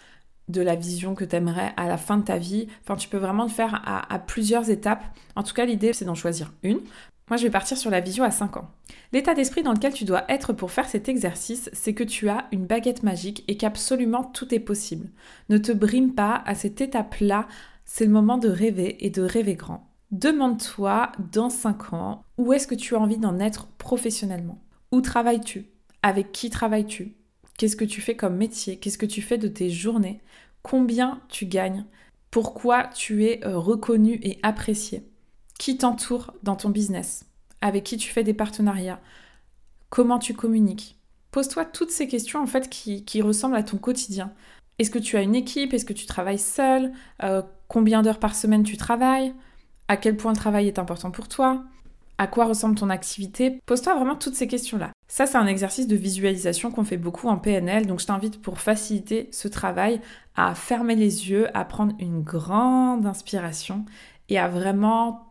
de 0.49 0.63
la 0.63 0.75
vision 0.75 1.15
que 1.15 1.25
tu 1.25 1.37
aimerais 1.37 1.75
à 1.77 1.87
la 1.87 1.99
fin 1.99 2.17
de 2.17 2.25
ta 2.25 2.39
vie. 2.39 2.69
Enfin, 2.83 2.97
tu 2.97 3.09
peux 3.09 3.19
vraiment 3.19 3.43
le 3.45 3.51
faire 3.51 3.83
à 3.85 4.19
plusieurs 4.19 4.71
étapes. 4.71 5.05
En 5.37 5.43
tout 5.43 5.53
cas, 5.53 5.67
l'idée, 5.67 5.93
c'est 5.93 6.07
d'en 6.07 6.15
choisir 6.15 6.53
une. 6.63 6.81
Moi, 7.31 7.37
je 7.37 7.43
vais 7.43 7.51
partir 7.51 7.77
sur 7.77 7.91
la 7.91 8.01
vision 8.01 8.25
à 8.25 8.31
5 8.31 8.57
ans. 8.57 8.71
L'état 9.13 9.35
d'esprit 9.35 9.63
dans 9.63 9.73
lequel 9.73 9.93
tu 9.93 10.05
dois 10.05 10.25
être 10.31 10.55
pour 10.55 10.71
faire 10.71 10.89
cet 10.89 11.09
exercice, 11.09 11.69
c'est 11.75 11.93
que 11.93 12.05
tu 12.05 12.29
as 12.29 12.47
une 12.53 12.67
baguette 12.67 13.03
magique 13.03 13.45
et 13.49 13.59
qu'absolument 13.59 14.25
tout 14.25 14.55
est 14.55 14.61
possible. 14.61 15.11
Ne 15.51 15.59
te 15.59 15.73
brime 15.73 16.15
pas 16.15 16.43
à 16.47 16.55
cette 16.55 16.81
étape-là, 16.81 17.47
c'est 17.85 18.07
le 18.07 18.13
moment 18.13 18.39
de 18.39 18.49
rêver 18.49 19.05
et 19.05 19.11
de 19.11 19.23
rêver 19.23 19.55
grand. 19.55 19.91
Demande-toi 20.11 21.13
dans 21.33 21.51
5 21.51 21.93
ans 21.93 22.25
où 22.39 22.55
est-ce 22.55 22.67
que 22.67 22.75
tu 22.75 22.95
as 22.95 23.01
envie 23.01 23.19
d'en 23.19 23.39
être 23.41 23.67
professionnellement? 23.77 24.63
Où 24.91 25.03
travailles-tu? 25.03 25.67
Avec 26.03 26.33
qui 26.33 26.49
travailles-tu? 26.49 27.15
Qu'est-ce 27.59 27.77
que 27.77 27.85
tu 27.85 28.01
fais 28.01 28.17
comme 28.17 28.37
métier? 28.37 28.79
Qu'est-ce 28.79 28.97
que 28.97 29.05
tu 29.05 29.21
fais 29.21 29.37
de 29.37 29.49
tes 29.49 29.69
journées? 29.69 30.23
Combien 30.63 31.21
tu 31.29 31.45
gagnes? 31.45 31.85
Pourquoi 32.31 32.85
tu 32.95 33.25
es 33.25 33.45
euh, 33.45 33.59
reconnu 33.59 34.19
et 34.23 34.39
apprécié? 34.43 35.03
Qui 35.59 35.77
t'entoure 35.77 36.33
dans 36.43 36.57
ton 36.57 36.71
business 36.71 37.25
Avec 37.61 37.85
qui 37.85 37.97
tu 37.97 38.11
fais 38.11 38.25
des 38.25 38.35
partenariats 38.35 39.01
Comment 39.91 40.19
tu 40.19 40.35
communiques. 40.35 40.99
Pose-toi 41.31 41.65
toutes 41.65 41.91
ces 41.91 42.09
questions 42.09 42.41
en 42.41 42.47
fait 42.47 42.69
qui, 42.71 43.23
ressemblent 43.23 43.57
à 43.57 43.63
ton 43.63 43.77
quotidien. 43.77 44.33
Est-ce 44.79 44.91
que 44.91 44.99
tu 44.99 45.17
as 45.17 45.23
une 45.23 45.35
équipe? 45.35 45.75
Est-ce 45.75 45.85
que 45.85 45.93
tu 45.93 46.07
travailles 46.07 46.39
seul? 46.39 46.93
Euh, 47.23 47.43
Combien 47.69 48.01
d'heures 48.01 48.19
par 48.19 48.35
semaine 48.35 48.63
tu 48.63 48.79
travailles? 48.79 49.35
À 49.89 49.97
quel 49.99 50.17
point 50.17 50.33
le 50.33 50.39
travail 50.39 50.69
est 50.69 50.79
important 50.79 51.11
pour 51.11 51.29
toi? 51.29 51.65
À 52.17 52.27
quoi 52.27 52.47
ressemble 52.47 52.75
ton 52.75 52.91
activité? 52.91 53.61
Pose-toi 53.67 53.95
vraiment 53.95 54.17
toutes 54.17 54.35
ces 54.35 54.49
questions-là. 54.49 54.91
Ça, 55.07 55.27
c'est 55.27 55.37
un 55.37 55.47
exercice 55.47 55.87
de 55.87 55.97
visualisation 55.97 56.71
qu'on 56.71 56.85
fait 56.85 56.97
beaucoup 56.97 57.29
en 57.29 57.37
PNL, 57.39 57.87
donc 57.87 58.01
je 58.01 58.07
t'invite 58.07 58.43
pour 58.43 58.59
faciliter 58.59 59.29
ce 59.33 59.49
travail 59.49 60.01
à 60.35 60.55
fermer 60.55 60.97
les 60.97 61.31
yeux, 61.31 61.47
à 61.57 61.65
prendre 61.65 61.95
une 61.99 62.23
grande 62.23 63.07
inspiration 63.07 63.85
et 64.29 64.39
à 64.39 64.49
vraiment 64.49 65.28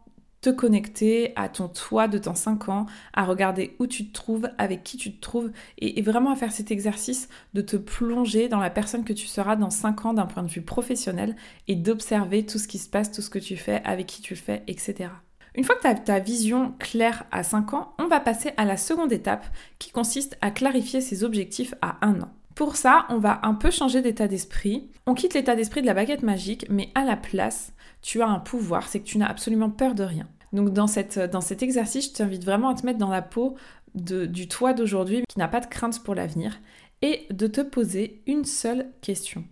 te 0.48 0.52
connecter 0.56 1.34
à 1.36 1.50
ton 1.50 1.68
toi 1.68 2.08
de 2.08 2.18
temps 2.18 2.34
5 2.34 2.70
ans, 2.70 2.86
à 3.12 3.26
regarder 3.26 3.76
où 3.80 3.88
tu 3.88 4.08
te 4.08 4.14
trouves, 4.14 4.50
avec 4.58 4.82
qui 4.82 4.96
tu 4.96 5.14
te 5.14 5.20
trouves, 5.20 5.52
et, 5.78 6.02
vraiment 6.02 6.32
à 6.32 6.38
faire 6.38 6.54
cet 6.54 6.72
exercice 6.72 7.28
de 7.54 7.62
te 7.62 7.76
plonger 7.76 8.48
dans 8.48 8.60
la 8.60 8.70
personne 8.70 9.04
que 9.04 9.12
tu 9.12 9.28
seras 9.28 9.58
dans 9.58 9.70
5 9.70 10.06
ans 10.06 10.14
d'un 10.14 10.26
point 10.26 10.44
de 10.44 10.50
vue 10.50 10.62
professionnel 10.62 11.36
et 11.68 11.76
d'observer 11.76 12.46
tout 12.46 12.60
ce 12.60 12.68
qui 12.70 12.78
se 12.78 12.88
passe, 12.88 13.12
tout 13.12 13.22
ce 13.22 13.30
que 13.30 13.40
tu 13.40 13.58
fais, 13.58 13.82
avec 13.84 14.06
qui 14.06 14.22
tu 14.22 14.36
le 14.36 14.40
fais, 14.40 14.64
etc. 14.68 15.10
Une 15.54 15.66
fois 15.66 15.76
que 15.76 15.82
tu 15.82 15.88
as 15.88 15.96
ta 15.96 16.20
vision 16.20 16.74
claire 16.80 17.26
à 17.32 17.44
5 17.44 17.74
ans, 17.74 17.94
on 18.00 18.08
va 18.08 18.22
passer 18.22 18.52
à 18.56 18.64
la 18.64 18.78
seconde 18.78 19.12
étape 19.12 19.48
qui 19.80 19.92
consiste 19.92 20.38
à 20.40 20.52
clarifier 20.52 21.02
ses 21.02 21.26
objectifs 21.26 21.74
à 21.82 21.98
1 22.06 22.22
an. 22.22 22.32
Pour 22.56 22.78
ça, 22.78 23.06
on 23.10 23.18
va 23.18 23.42
un 23.44 23.54
peu 23.54 23.70
changer 23.70 24.02
d'état 24.02 24.30
d'esprit. 24.30 24.90
On 25.08 25.14
quitte 25.14 25.34
l'état 25.34 25.58
d'esprit 25.58 25.82
de 25.82 25.88
la 25.88 25.94
baguette 25.94 26.24
magique, 26.24 26.66
mais 26.70 26.90
à 26.96 27.04
la 27.04 27.18
place, 27.18 27.74
tu 28.02 28.22
as 28.22 28.28
un 28.28 28.40
pouvoir, 28.40 28.88
c'est 28.88 29.02
que 29.02 29.06
tu 29.06 29.18
n'as 29.18 29.28
absolument 29.28 29.70
peur 29.70 29.94
de 29.94 30.04
rien. 30.04 30.28
Donc 30.54 30.72
dans, 30.72 30.88
cet 30.88 31.64
exercice, 31.64 32.10
je 32.10 32.14
t'invite 32.14 32.46
vraiment 32.46 32.70
à 32.70 32.76
te 32.76 32.86
mettre 32.86 33.00
dans 33.00 33.10
la 33.10 33.22
peau 33.22 33.56
du 33.96 34.48
toi 34.48 34.74
d'aujourd'hui 34.74 35.24
qui 35.28 35.40
n'a 35.40 35.48
pas 35.48 35.60
de 35.60 35.66
crainte 35.66 36.04
pour 36.04 36.16
l'avenir 36.16 36.60
et 37.02 37.28
de 37.32 37.48
te 37.48 37.62
poser 37.62 38.22
une 38.28 38.46
seule 38.46 38.88
question. 39.02 39.44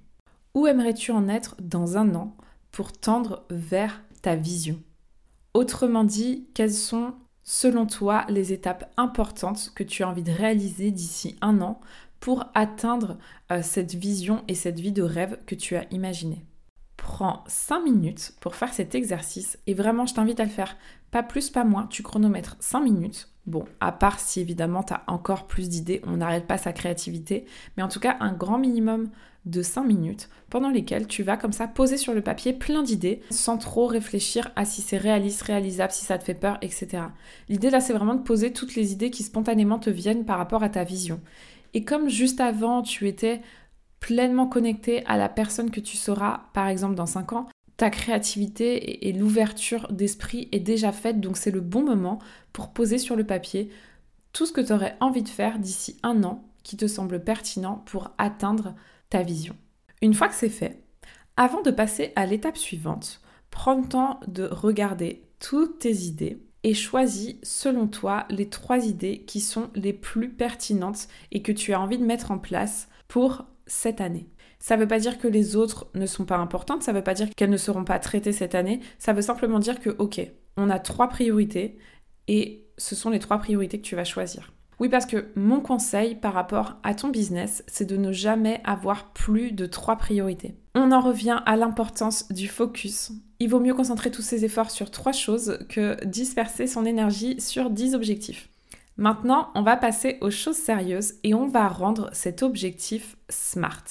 Où 0.54 0.68
aimerais-tu 0.68 1.12
en 1.12 1.28
être 1.28 1.56
dans 1.60 1.98
un 1.98 2.16
an 2.16 2.36
pour 2.72 2.92
tendre 2.94 3.46
vers 3.50 4.02
ta 4.22 4.36
vision? 4.36 4.82
Autrement 5.54 6.04
dit, 6.04 6.48
quelles 6.54 6.74
sont 6.74 7.14
selon 7.44 7.86
toi 7.86 8.26
les 8.30 8.54
étapes 8.54 8.92
importantes 8.98 9.72
que 9.76 9.84
tu 9.84 10.04
as 10.04 10.10
envie 10.10 10.24
de 10.24 10.32
réaliser 10.32 10.92
d'ici 10.92 11.36
un 11.42 11.62
an 11.62 11.80
pour 12.20 12.46
atteindre 12.56 13.18
euh, 13.52 13.62
cette 13.62 13.94
vision 13.94 14.44
et 14.48 14.56
cette 14.56 14.80
vie 14.80 14.92
de 14.92 15.04
rêve 15.04 15.38
que 15.46 15.54
tu 15.54 15.76
as 15.76 15.86
imaginée. 15.92 16.44
Prends 17.06 17.44
5 17.46 17.84
minutes 17.84 18.34
pour 18.40 18.56
faire 18.56 18.74
cet 18.74 18.96
exercice 18.96 19.60
et 19.68 19.76
vraiment 19.76 20.08
je 20.08 20.16
t'invite 20.16 20.40
à 20.40 20.44
le 20.44 20.50
faire. 20.50 20.76
Pas 21.12 21.22
plus, 21.22 21.52
pas 21.52 21.64
moins, 21.64 21.86
tu 21.86 22.02
chronomètres 22.02 22.58
5 22.60 22.80
minutes. 22.82 23.30
Bon, 23.46 23.64
à 23.80 23.92
part 23.92 24.20
si 24.20 24.42
évidemment 24.42 24.82
tu 24.82 24.94
as 24.94 25.04
encore 25.06 25.46
plus 25.46 25.70
d'idées, 25.70 26.02
on 26.08 26.18
n'arrête 26.18 26.48
pas 26.48 26.58
sa 26.58 26.74
créativité, 26.74 27.46
mais 27.78 27.84
en 27.84 27.90
tout 27.90 28.00
cas 28.00 28.18
un 28.22 28.34
grand 28.34 28.58
minimum 28.58 29.12
de 29.46 29.62
5 29.62 29.84
minutes 29.84 30.30
pendant 30.50 30.72
lesquelles 30.72 31.06
tu 31.06 31.22
vas 31.22 31.38
comme 31.38 31.54
ça 31.54 31.68
poser 31.68 31.98
sur 31.98 32.16
le 32.16 32.22
papier 32.22 32.54
plein 32.54 32.82
d'idées 32.82 33.22
sans 33.30 33.60
trop 33.60 33.86
réfléchir 33.86 34.52
à 34.56 34.66
si 34.66 34.82
c'est 34.82 34.98
réaliste, 34.98 35.44
réalisable, 35.44 35.94
si 35.94 36.06
ça 36.06 36.18
te 36.18 36.24
fait 36.24 36.34
peur, 36.34 36.58
etc. 36.64 37.04
L'idée 37.50 37.70
là 37.70 37.82
c'est 37.82 37.94
vraiment 37.94 38.16
de 38.16 38.24
poser 38.24 38.52
toutes 38.52 38.74
les 38.74 38.94
idées 38.94 39.12
qui 39.12 39.22
spontanément 39.22 39.78
te 39.78 39.92
viennent 39.92 40.26
par 40.26 40.40
rapport 40.40 40.64
à 40.64 40.70
ta 40.70 40.84
vision. 40.84 41.22
Et 41.76 41.84
comme 41.84 42.10
juste 42.10 42.42
avant 42.42 42.82
tu 42.82 43.08
étais 43.08 43.42
pleinement 44.06 44.46
connecté 44.46 45.04
à 45.08 45.18
la 45.18 45.30
personne 45.30 45.72
que 45.72 45.80
tu 45.80 45.98
seras, 45.98 46.44
par 46.54 46.68
exemple 46.68 46.94
dans 46.94 47.08
5 47.08 47.34
ans, 47.34 47.48
ta 47.76 47.90
créativité 47.90 49.08
et 49.08 49.14
l'ouverture 49.14 49.92
d'esprit 49.92 50.48
est 50.52 50.60
déjà 50.60 50.92
faite, 50.92 51.20
donc 51.20 51.38
c'est 51.38 51.50
le 51.50 51.60
bon 51.60 51.84
moment 51.84 52.20
pour 52.54 52.72
poser 52.72 53.00
sur 53.00 53.16
le 53.16 53.24
papier 53.24 53.72
tout 54.32 54.46
ce 54.46 54.52
que 54.52 54.62
tu 54.62 54.72
aurais 54.72 54.96
envie 55.00 55.24
de 55.24 55.28
faire 55.28 55.58
d'ici 55.58 55.98
un 56.04 56.24
an 56.24 56.44
qui 56.62 56.78
te 56.78 56.86
semble 56.86 57.24
pertinent 57.24 57.82
pour 57.88 58.12
atteindre 58.20 58.76
ta 59.10 59.24
vision. 59.24 59.56
Une 60.04 60.14
fois 60.14 60.28
que 60.28 60.36
c'est 60.36 60.50
fait, 60.50 60.84
avant 61.36 61.64
de 61.64 61.72
passer 61.72 62.14
à 62.16 62.28
l'étape 62.28 62.58
suivante, 62.58 63.22
prends 63.50 63.74
le 63.74 63.88
temps 63.88 64.20
de 64.28 64.44
regarder 64.44 65.24
toutes 65.40 65.80
tes 65.80 65.96
idées 66.04 66.44
et 66.62 66.76
choisis 66.76 67.38
selon 67.42 67.88
toi 67.88 68.28
les 68.30 68.50
trois 68.50 68.86
idées 68.86 69.24
qui 69.26 69.40
sont 69.40 69.72
les 69.74 69.94
plus 69.94 70.30
pertinentes 70.30 71.08
et 71.32 71.42
que 71.42 71.52
tu 71.52 71.74
as 71.74 71.82
envie 71.82 71.98
de 71.98 72.06
mettre 72.06 72.30
en 72.30 72.38
place 72.38 72.88
pour 73.08 73.46
cette 73.68 74.02
année. 74.02 74.30
Ça 74.60 74.76
ne 74.76 74.82
veut 74.82 74.88
pas 74.88 75.00
dire 75.00 75.18
que 75.18 75.28
les 75.28 75.56
autres 75.56 75.88
ne 75.94 76.06
sont 76.06 76.26
pas 76.26 76.38
importantes, 76.38 76.84
ça 76.84 76.92
ne 76.92 76.98
veut 76.98 77.04
pas 77.04 77.14
dire 77.14 77.30
qu'elles 77.36 77.50
ne 77.50 77.58
seront 77.58 77.84
pas 77.84 78.00
traitées 78.00 78.32
cette 78.32 78.56
année, 78.56 78.80
ça 78.98 79.14
veut 79.14 79.22
simplement 79.22 79.60
dire 79.60 79.80
que, 79.80 79.90
ok, 79.98 80.22
on 80.58 80.70
a 80.70 80.80
trois 80.80 81.10
priorités 81.10 81.78
et 82.28 82.66
ce 82.78 82.96
sont 82.96 83.10
les 83.10 83.20
trois 83.20 83.38
priorités 83.38 83.80
que 83.80 83.86
tu 83.86 83.96
vas 83.96 84.04
choisir. 84.04 84.54
Oui, 84.80 84.90
parce 84.90 85.06
que 85.06 85.28
mon 85.36 85.62
conseil 85.62 86.16
par 86.16 86.34
rapport 86.34 86.76
à 86.84 86.94
ton 86.94 87.08
business, 87.08 87.64
c'est 87.68 87.86
de 87.86 87.96
ne 87.96 88.12
jamais 88.12 88.62
avoir 88.66 89.14
plus 89.14 89.52
de 89.52 89.66
trois 89.66 89.96
priorités. 89.96 90.56
On 90.74 90.92
en 90.92 91.00
revient 91.00 91.42
à 91.46 91.56
l'importance 91.56 92.28
du 92.32 92.48
focus. 92.48 93.12
Il 93.40 93.50
vaut 93.50 93.62
mieux 93.62 93.74
concentrer 93.74 94.12
tous 94.12 94.22
ses 94.22 94.44
efforts 94.44 94.72
sur 94.72 94.92
trois 94.92 95.14
choses 95.14 95.60
que 95.70 96.04
disperser 96.06 96.68
son 96.68 96.86
énergie 96.86 97.40
sur 97.40 97.70
dix 97.70 97.96
objectifs. 97.96 98.50
Maintenant, 98.98 99.50
on 99.56 99.62
va 99.62 99.76
passer 99.76 100.18
aux 100.22 100.32
choses 100.32 100.58
sérieuses 100.58 101.16
et 101.24 101.34
on 101.34 101.48
va 101.48 101.68
rendre 101.68 102.10
cet 102.14 102.44
objectif 102.44 103.18
SMART. 103.30 103.84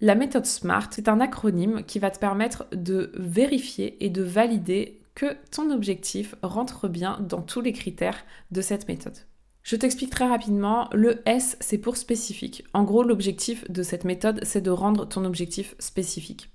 La 0.00 0.16
méthode 0.16 0.44
SMART 0.44 0.90
est 0.98 1.08
un 1.08 1.20
acronyme 1.20 1.84
qui 1.84 2.00
va 2.00 2.10
te 2.10 2.18
permettre 2.18 2.66
de 2.72 3.12
vérifier 3.14 4.04
et 4.04 4.10
de 4.10 4.22
valider 4.22 5.00
que 5.14 5.36
ton 5.52 5.70
objectif 5.70 6.34
rentre 6.42 6.88
bien 6.88 7.20
dans 7.20 7.42
tous 7.42 7.60
les 7.60 7.72
critères 7.72 8.24
de 8.50 8.60
cette 8.60 8.88
méthode. 8.88 9.16
Je 9.62 9.76
t'explique 9.76 10.10
très 10.10 10.26
rapidement, 10.26 10.90
le 10.92 11.22
S 11.26 11.56
c'est 11.60 11.78
pour 11.78 11.96
spécifique. 11.96 12.64
En 12.74 12.82
gros, 12.82 13.04
l'objectif 13.04 13.70
de 13.70 13.82
cette 13.82 14.04
méthode, 14.04 14.40
c'est 14.42 14.60
de 14.60 14.70
rendre 14.70 15.06
ton 15.06 15.24
objectif 15.24 15.74
spécifique. 15.78 16.50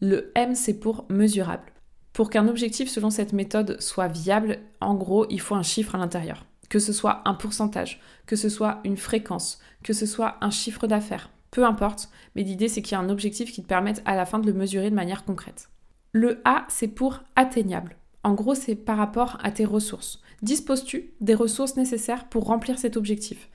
Le 0.00 0.30
M 0.36 0.54
c'est 0.54 0.78
pour 0.78 1.04
mesurable. 1.10 1.72
Pour 2.12 2.30
qu'un 2.30 2.48
objectif 2.48 2.88
selon 2.88 3.10
cette 3.10 3.32
méthode 3.32 3.80
soit 3.80 4.08
viable, 4.08 4.60
en 4.80 4.94
gros, 4.94 5.26
il 5.28 5.40
faut 5.40 5.54
un 5.54 5.62
chiffre 5.62 5.96
à 5.96 5.98
l'intérieur. 5.98 6.46
Que 6.70 6.78
ce 6.78 6.94
soit 6.94 7.20
un 7.26 7.34
pourcentage, 7.34 8.00
que 8.24 8.36
ce 8.36 8.48
soit 8.48 8.80
une 8.84 8.96
fréquence, 8.96 9.58
que 9.82 9.92
ce 9.92 10.06
soit 10.06 10.38
un 10.40 10.50
chiffre 10.50 10.86
d'affaires, 10.86 11.30
peu 11.50 11.66
importe, 11.66 12.08
mais 12.34 12.42
l'idée 12.42 12.68
c'est 12.68 12.80
qu'il 12.80 12.92
y 12.92 12.94
a 12.94 13.00
un 13.00 13.10
objectif 13.10 13.52
qui 13.52 13.62
te 13.62 13.68
permette 13.68 14.00
à 14.06 14.16
la 14.16 14.24
fin 14.24 14.38
de 14.38 14.46
le 14.46 14.54
mesurer 14.54 14.88
de 14.88 14.94
manière 14.94 15.24
concrète. 15.24 15.68
Le 16.12 16.40
A, 16.44 16.64
c'est 16.68 16.88
pour 16.88 17.20
atteignable. 17.36 17.96
En 18.22 18.34
gros, 18.34 18.54
c'est 18.54 18.76
par 18.76 18.96
rapport 18.96 19.38
à 19.42 19.50
tes 19.50 19.64
ressources. 19.64 20.20
Disposes-tu 20.42 21.12
des 21.20 21.34
ressources 21.34 21.76
nécessaires 21.76 22.28
pour 22.28 22.44
remplir 22.44 22.78
cet 22.78 22.96
objectif? 22.96 23.48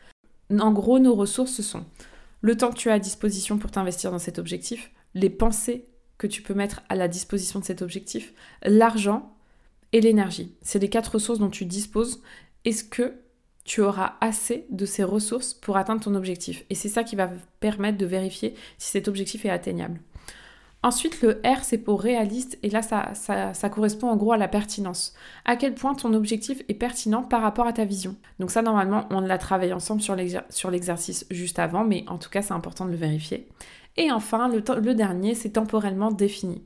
En 0.51 0.71
gros, 0.71 0.99
nos 0.99 1.15
ressources, 1.15 1.53
ce 1.53 1.63
sont 1.63 1.85
le 2.41 2.55
temps 2.55 2.69
que 2.69 2.77
tu 2.77 2.89
as 2.89 2.93
à 2.93 2.99
disposition 2.99 3.57
pour 3.57 3.71
t'investir 3.71 4.11
dans 4.11 4.19
cet 4.19 4.37
objectif, 4.37 4.91
les 5.15 5.31
pensées 5.31 5.87
que 6.17 6.27
tu 6.27 6.41
peux 6.41 6.53
mettre 6.53 6.83
à 6.89 6.95
la 6.95 7.07
disposition 7.07 7.59
de 7.59 7.65
cet 7.65 7.81
objectif, 7.81 8.33
l'argent 8.63 9.35
et 9.93 10.01
l'énergie. 10.01 10.53
C'est 10.61 10.79
les 10.79 10.89
quatre 10.89 11.13
ressources 11.13 11.39
dont 11.39 11.49
tu 11.49 11.65
disposes. 11.65 12.21
Est-ce 12.65 12.83
que 12.83 13.13
tu 13.63 13.81
auras 13.81 14.15
assez 14.21 14.65
de 14.69 14.85
ces 14.85 15.03
ressources 15.03 15.53
pour 15.53 15.77
atteindre 15.77 16.01
ton 16.01 16.15
objectif? 16.15 16.65
Et 16.69 16.75
c'est 16.75 16.89
ça 16.89 17.03
qui 17.03 17.15
va 17.15 17.29
permettre 17.59 17.97
de 17.97 18.05
vérifier 18.05 18.55
si 18.77 18.91
cet 18.91 19.07
objectif 19.07 19.45
est 19.45 19.49
atteignable. 19.49 19.99
Ensuite, 20.85 21.23
le 21.23 21.41
R, 21.43 21.63
c'est 21.63 21.79
pour 21.79 21.99
réaliste, 21.99 22.59
et 22.61 22.69
là, 22.69 22.83
ça, 22.83 23.69
correspond 23.69 24.07
en 24.07 24.15
gros 24.15 24.33
à 24.33 24.37
la 24.37 24.47
pertinence. 24.47 25.15
À 25.43 25.55
quel 25.55 25.73
point 25.73 25.95
ton 25.95 26.13
objectif 26.13 26.61
est 26.69 26.75
pertinent 26.75 27.23
par 27.23 27.41
rapport 27.41 27.65
à 27.65 27.73
ta 27.73 27.85
vision? 27.85 28.15
Donc 28.37 28.51
ça, 28.51 28.61
normalement, 28.61 29.07
on 29.09 29.19
l'a 29.21 29.39
travaillé 29.39 29.73
ensemble 29.73 30.03
sur 30.03 30.15
l'exercice 30.69 31.25
juste 31.31 31.57
avant, 31.57 31.83
mais 31.83 32.05
en 32.07 32.19
tout 32.19 32.29
cas, 32.29 32.43
c'est 32.43 32.53
important 32.53 32.85
de 32.85 32.91
le 32.91 32.97
vérifier. 32.97 33.47
Et 33.97 34.11
enfin, 34.11 34.47
le, 34.47 34.93
dernier, 34.93 35.33
c'est 35.33 35.51
temporellement 35.51 36.11
défini. 36.11 36.61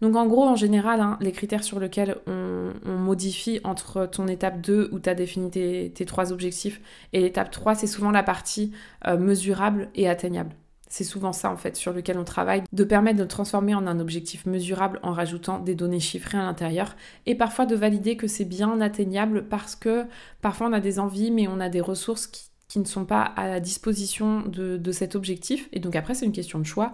Donc 0.00 0.14
en 0.14 0.26
gros, 0.26 0.44
en 0.44 0.56
général, 0.56 1.00
hein, 1.00 1.18
les 1.20 1.32
critères 1.32 1.64
sur 1.64 1.80
lesquels 1.80 2.16
on, 2.26 2.48
modifie 2.84 3.60
entre 3.64 4.06
ton 4.06 4.28
étape 4.28 4.60
2 4.60 4.90
où 4.92 5.00
tu 5.00 5.08
as 5.08 5.14
défini 5.14 5.50
tes, 5.50 6.04
trois 6.06 6.30
objectifs 6.30 6.80
et 7.14 7.20
l'étape 7.20 7.50
3, 7.50 7.74
c'est 7.74 7.86
souvent 7.86 8.10
la 8.10 8.22
partie 8.22 8.72
euh, 9.06 9.16
mesurable 9.16 9.88
et 9.94 10.08
atteignable. 10.08 10.54
C'est 10.88 11.04
souvent 11.04 11.32
ça 11.32 11.50
en 11.50 11.56
fait 11.56 11.76
sur 11.76 11.92
lequel 11.92 12.18
on 12.18 12.24
travaille, 12.24 12.64
de 12.72 12.84
permettre 12.84 13.18
de 13.18 13.24
transformer 13.24 13.74
en 13.74 13.86
un 13.86 13.98
objectif 13.98 14.44
mesurable 14.46 15.00
en 15.02 15.12
rajoutant 15.12 15.58
des 15.58 15.74
données 15.74 16.00
chiffrées 16.00 16.38
à 16.38 16.42
l'intérieur 16.42 16.96
et 17.26 17.34
parfois 17.34 17.66
de 17.66 17.74
valider 17.74 18.16
que 18.16 18.26
c'est 18.26 18.44
bien 18.44 18.80
atteignable 18.80 19.48
parce 19.48 19.74
que 19.74 20.04
parfois 20.42 20.68
on 20.68 20.72
a 20.72 20.80
des 20.80 20.98
envies 20.98 21.30
mais 21.30 21.48
on 21.48 21.60
a 21.60 21.68
des 21.68 21.80
ressources 21.80 22.26
qui, 22.26 22.48
ne 22.76 22.84
sont 22.84 23.06
pas 23.06 23.22
à 23.22 23.48
la 23.48 23.60
disposition 23.60 24.42
de 24.46 24.92
cet 24.92 25.14
objectif 25.16 25.68
et 25.72 25.80
donc 25.80 25.96
après 25.96 26.14
c'est 26.14 26.26
une 26.26 26.32
question 26.32 26.58
de 26.58 26.64
choix. 26.64 26.92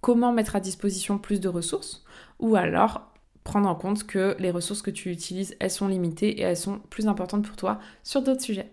Comment 0.00 0.32
mettre 0.32 0.56
à 0.56 0.60
disposition 0.60 1.18
plus 1.18 1.40
de 1.40 1.48
ressources? 1.48 2.04
Ou 2.40 2.56
alors 2.56 3.12
prendre 3.44 3.68
en 3.68 3.74
compte 3.74 4.06
que 4.06 4.36
les 4.38 4.50
ressources 4.50 4.82
que 4.82 4.90
tu 4.90 5.10
utilises 5.10 5.56
elles 5.60 5.70
sont 5.70 5.88
limitées 5.88 6.40
et 6.40 6.42
elles 6.42 6.56
sont 6.56 6.78
plus 6.90 7.08
importantes 7.08 7.46
pour 7.46 7.56
toi 7.56 7.78
sur 8.02 8.22
d'autres 8.22 8.42
sujets. 8.42 8.70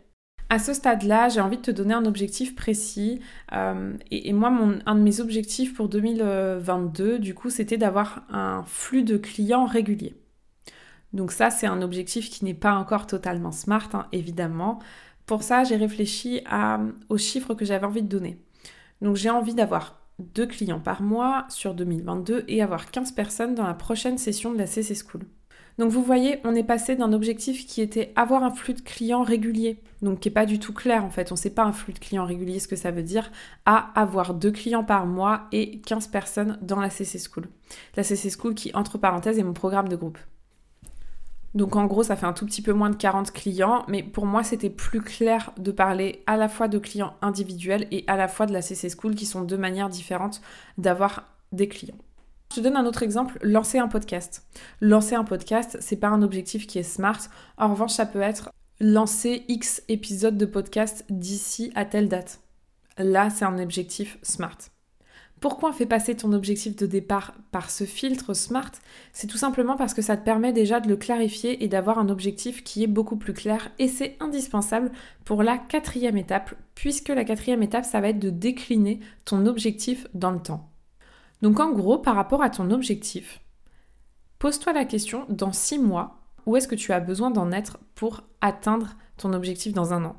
À 0.50 0.60
ce 0.60 0.74
stade-là, 0.74 1.28
j'ai 1.28 1.42
envie 1.42 1.58
de 1.58 1.62
te 1.62 1.72
donner 1.72 1.94
un 1.94 2.06
objectif 2.06 2.56
précis. 2.56 3.20
Euh, 3.52 3.94
et, 4.12 4.32
moi, 4.32 4.50
un 4.86 4.96
de 4.96 5.02
mes 5.02 5.20
objectifs 5.20 5.74
pour 5.74 5.90
2022, 5.90 7.20
du 7.20 7.34
coup, 7.34 7.50
c'était 7.50 7.76
d'avoir 7.76 8.24
un 8.30 8.64
flux 8.66 9.04
de 9.04 9.18
clients 9.18 9.66
régulier. 9.66 10.16
Donc 11.12 11.34
ça, 11.34 11.50
c'est 11.50 11.68
un 11.68 11.82
objectif 11.82 12.30
qui 12.30 12.46
n'est 12.46 12.54
pas 12.54 12.76
encore 12.76 13.08
totalement 13.08 13.52
smart, 13.52 13.90
hein, 13.94 14.08
évidemment. 14.14 14.80
Pour 15.26 15.44
ça, 15.44 15.66
j'ai 15.66 15.76
réfléchi 15.76 16.42
aux 17.10 17.18
chiffres 17.18 17.54
que 17.54 17.66
j'avais 17.66 17.86
envie 17.86 18.02
de 18.02 18.08
donner. 18.08 18.40
Donc 19.02 19.18
j'ai 19.18 19.30
envie 19.30 19.54
d'avoir 19.54 19.97
deux 20.20 20.48
clients 20.48 20.80
par 20.80 21.02
mois 21.02 21.46
sur 21.50 21.74
2022 21.74 22.46
et 22.48 22.62
avoir 22.62 22.90
15 22.92 23.12
personnes 23.12 23.56
dans 23.56 23.68
la 23.68 23.74
prochaine 23.74 24.18
session 24.18 24.52
de 24.52 24.58
la 24.58 24.68
CC 24.68 24.96
School. 24.96 25.24
Donc 25.78 25.92
vous 25.92 26.02
voyez, 26.02 26.40
on 26.44 26.56
est 26.56 26.64
passé 26.64 26.96
d'un 26.96 27.14
objectif 27.14 27.68
qui 27.68 27.82
était 27.82 28.12
avoir 28.16 28.44
un 28.44 28.50
flux 28.50 28.74
de 28.74 28.82
clients 28.82 29.22
régulier, 29.22 29.80
donc 30.02 30.20
qui 30.20 30.28
n'est 30.28 30.34
pas 30.34 30.48
du 30.48 30.58
tout 30.58 30.74
clair 30.74 31.06
en 31.06 31.12
fait, 31.12 31.32
on 31.32 31.36
ne 31.36 31.40
sait 31.40 31.52
pas 31.52 31.64
un 31.64 31.72
flux 31.72 31.94
de 31.94 32.00
clients 32.00 32.26
régulier 32.26 32.60
ce 32.60 32.68
que 32.68 32.76
ça 32.76 32.90
veut 32.90 33.04
dire, 33.04 33.32
à 33.66 33.92
avoir 34.00 34.34
deux 34.34 34.52
clients 34.52 34.84
par 34.84 35.06
mois 35.06 35.44
et 35.52 35.80
15 35.82 36.08
personnes 36.08 36.58
dans 36.64 36.80
la 36.80 36.90
CC 36.90 37.20
School. 37.20 37.48
La 37.96 38.04
CC 38.04 38.32
School 38.32 38.56
qui, 38.56 38.72
entre 38.74 38.98
parenthèses, 38.98 39.38
est 39.38 39.44
mon 39.44 39.54
programme 39.54 39.88
de 39.88 39.96
groupe. 39.96 40.18
Donc 41.54 41.76
en 41.76 41.86
gros, 41.86 42.04
ça 42.04 42.16
fait 42.16 42.26
un 42.26 42.34
tout 42.34 42.46
petit 42.46 42.62
peu 42.62 42.74
moins 42.74 42.90
de 42.90 42.96
40 42.96 43.32
clients, 43.32 43.84
mais 43.88 44.04
pour 44.04 44.26
moi, 44.26 44.44
c'était 44.44 44.70
plus 44.70 45.02
clair 45.02 45.52
de 45.58 45.72
parler 45.72 46.24
à 46.28 46.38
la 46.38 46.50
fois 46.50 46.68
de 46.68 46.78
clients 46.78 47.16
individuels 47.22 47.88
et 47.92 48.04
à 48.08 48.18
la 48.18 48.28
fois 48.28 48.46
de 48.46 48.54
la 48.54 48.62
CC 48.62 48.90
School, 48.90 49.16
qui 49.16 49.26
sont 49.26 49.42
deux 49.42 49.58
manières 49.58 49.90
différentes 49.90 50.42
d'avoir 50.78 51.26
des 51.52 51.68
clients. 51.68 51.98
Je 52.52 52.58
te 52.58 52.62
donne 52.62 52.78
un 52.78 52.86
autre 52.86 53.04
exemple, 53.04 53.38
lancer 53.42 53.78
un 53.78 53.88
podcast. 53.88 54.46
Lancer 54.82 55.16
un 55.16 55.24
podcast, 55.24 55.78
c'est 55.82 55.98
pas 55.98 56.08
un 56.08 56.22
objectif 56.22 56.68
qui 56.68 56.80
est 56.80 56.84
smart. 56.84 57.20
En 57.58 57.70
revanche, 57.70 57.94
ça 57.94 58.06
peut 58.06 58.22
être 58.22 58.52
lancer 58.80 59.44
X 59.48 59.82
épisodes 59.88 60.38
de 60.38 60.46
podcast 60.46 61.06
d'ici 61.10 61.72
à 61.76 61.86
telle 61.86 62.08
date. 62.08 62.40
Là, 62.98 63.30
c'est 63.30 63.46
un 63.46 63.60
objectif 63.60 64.18
smart. 64.22 64.58
Pourquoi 65.40 65.70
on 65.70 65.74
fait 65.74 65.86
passer 65.86 66.16
ton 66.16 66.34
objectif 66.34 66.76
de 66.76 66.88
départ 66.88 67.34
par 67.52 67.70
ce 67.70 67.84
filtre 67.84 68.34
SMART 68.34 68.72
C'est 69.14 69.28
tout 69.28 69.38
simplement 69.38 69.78
parce 69.78 69.94
que 69.94 70.02
ça 70.02 70.18
te 70.18 70.26
permet 70.26 70.52
déjà 70.52 70.80
de 70.80 70.90
le 70.90 70.96
clarifier 70.96 71.64
et 71.64 71.68
d'avoir 71.68 72.00
un 72.00 72.10
objectif 72.10 72.64
qui 72.64 72.84
est 72.84 72.88
beaucoup 72.88 73.18
plus 73.18 73.34
clair 73.34 73.70
et 73.78 73.88
c'est 73.88 74.18
indispensable 74.20 74.92
pour 75.26 75.44
la 75.44 75.60
quatrième 75.60 76.18
étape 76.18 76.56
puisque 76.74 77.10
la 77.10 77.24
quatrième 77.24 77.62
étape 77.62 77.86
ça 77.86 78.02
va 78.02 78.10
être 78.10 78.20
de 78.20 78.32
décliner 78.32 79.00
ton 79.26 79.46
objectif 79.46 80.08
dans 80.16 80.32
le 80.32 80.40
temps. 80.40 80.70
Donc 81.44 81.60
en 81.60 81.72
gros, 81.72 82.00
par 82.00 82.16
rapport 82.16 82.42
à 82.42 82.50
ton 82.50 82.72
objectif, 82.72 83.42
pose-toi 84.40 84.74
la 84.74 84.86
question 84.86 85.26
dans 85.30 85.54
six 85.54 85.78
mois, 85.78 86.20
où 86.48 86.56
est-ce 86.56 86.68
que 86.68 86.76
tu 86.76 86.94
as 86.94 87.00
besoin 87.00 87.30
d'en 87.30 87.52
être 87.52 87.78
pour 87.94 88.24
atteindre 88.42 88.96
ton 89.18 89.34
objectif 89.34 89.74
dans 89.74 89.94
un 89.94 90.04
an? 90.04 90.16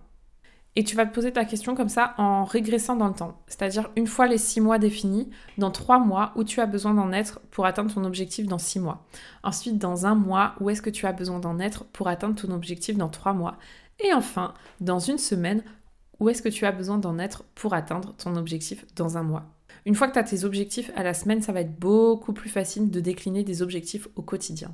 Et 0.78 0.84
tu 0.84 0.94
vas 0.94 1.06
te 1.06 1.12
poser 1.12 1.32
ta 1.32 1.44
question 1.44 1.74
comme 1.74 1.88
ça 1.88 2.14
en 2.18 2.44
régressant 2.44 2.94
dans 2.94 3.08
le 3.08 3.12
temps. 3.12 3.42
C'est-à-dire 3.48 3.90
une 3.96 4.06
fois 4.06 4.28
les 4.28 4.38
six 4.38 4.60
mois 4.60 4.78
définis, 4.78 5.28
dans 5.56 5.72
trois 5.72 5.98
mois, 5.98 6.30
où 6.36 6.44
tu 6.44 6.60
as 6.60 6.66
besoin 6.66 6.94
d'en 6.94 7.10
être 7.10 7.40
pour 7.50 7.66
atteindre 7.66 7.92
ton 7.92 8.04
objectif 8.04 8.46
dans 8.46 8.58
six 8.58 8.78
mois. 8.78 9.04
Ensuite, 9.42 9.78
dans 9.78 10.06
un 10.06 10.14
mois, 10.14 10.54
où 10.60 10.70
est-ce 10.70 10.80
que 10.80 10.88
tu 10.88 11.06
as 11.06 11.12
besoin 11.12 11.40
d'en 11.40 11.58
être 11.58 11.82
pour 11.86 12.06
atteindre 12.06 12.36
ton 12.36 12.52
objectif 12.52 12.96
dans 12.96 13.08
trois 13.08 13.32
mois? 13.32 13.58
Et 13.98 14.14
enfin, 14.14 14.54
dans 14.80 15.00
une 15.00 15.18
semaine, 15.18 15.64
où 16.20 16.28
est-ce 16.28 16.42
que 16.42 16.48
tu 16.48 16.64
as 16.64 16.70
besoin 16.70 16.98
d'en 16.98 17.18
être 17.18 17.42
pour 17.56 17.74
atteindre 17.74 18.14
ton 18.14 18.36
objectif 18.36 18.86
dans 18.94 19.18
un 19.18 19.24
mois? 19.24 19.46
Une 19.84 19.96
fois 19.96 20.06
que 20.06 20.12
tu 20.12 20.20
as 20.20 20.22
tes 20.22 20.44
objectifs 20.44 20.92
à 20.94 21.02
la 21.02 21.12
semaine, 21.12 21.42
ça 21.42 21.50
va 21.50 21.62
être 21.62 21.76
beaucoup 21.76 22.32
plus 22.32 22.50
facile 22.50 22.92
de 22.92 23.00
décliner 23.00 23.42
des 23.42 23.62
objectifs 23.62 24.06
au 24.14 24.22
quotidien. 24.22 24.72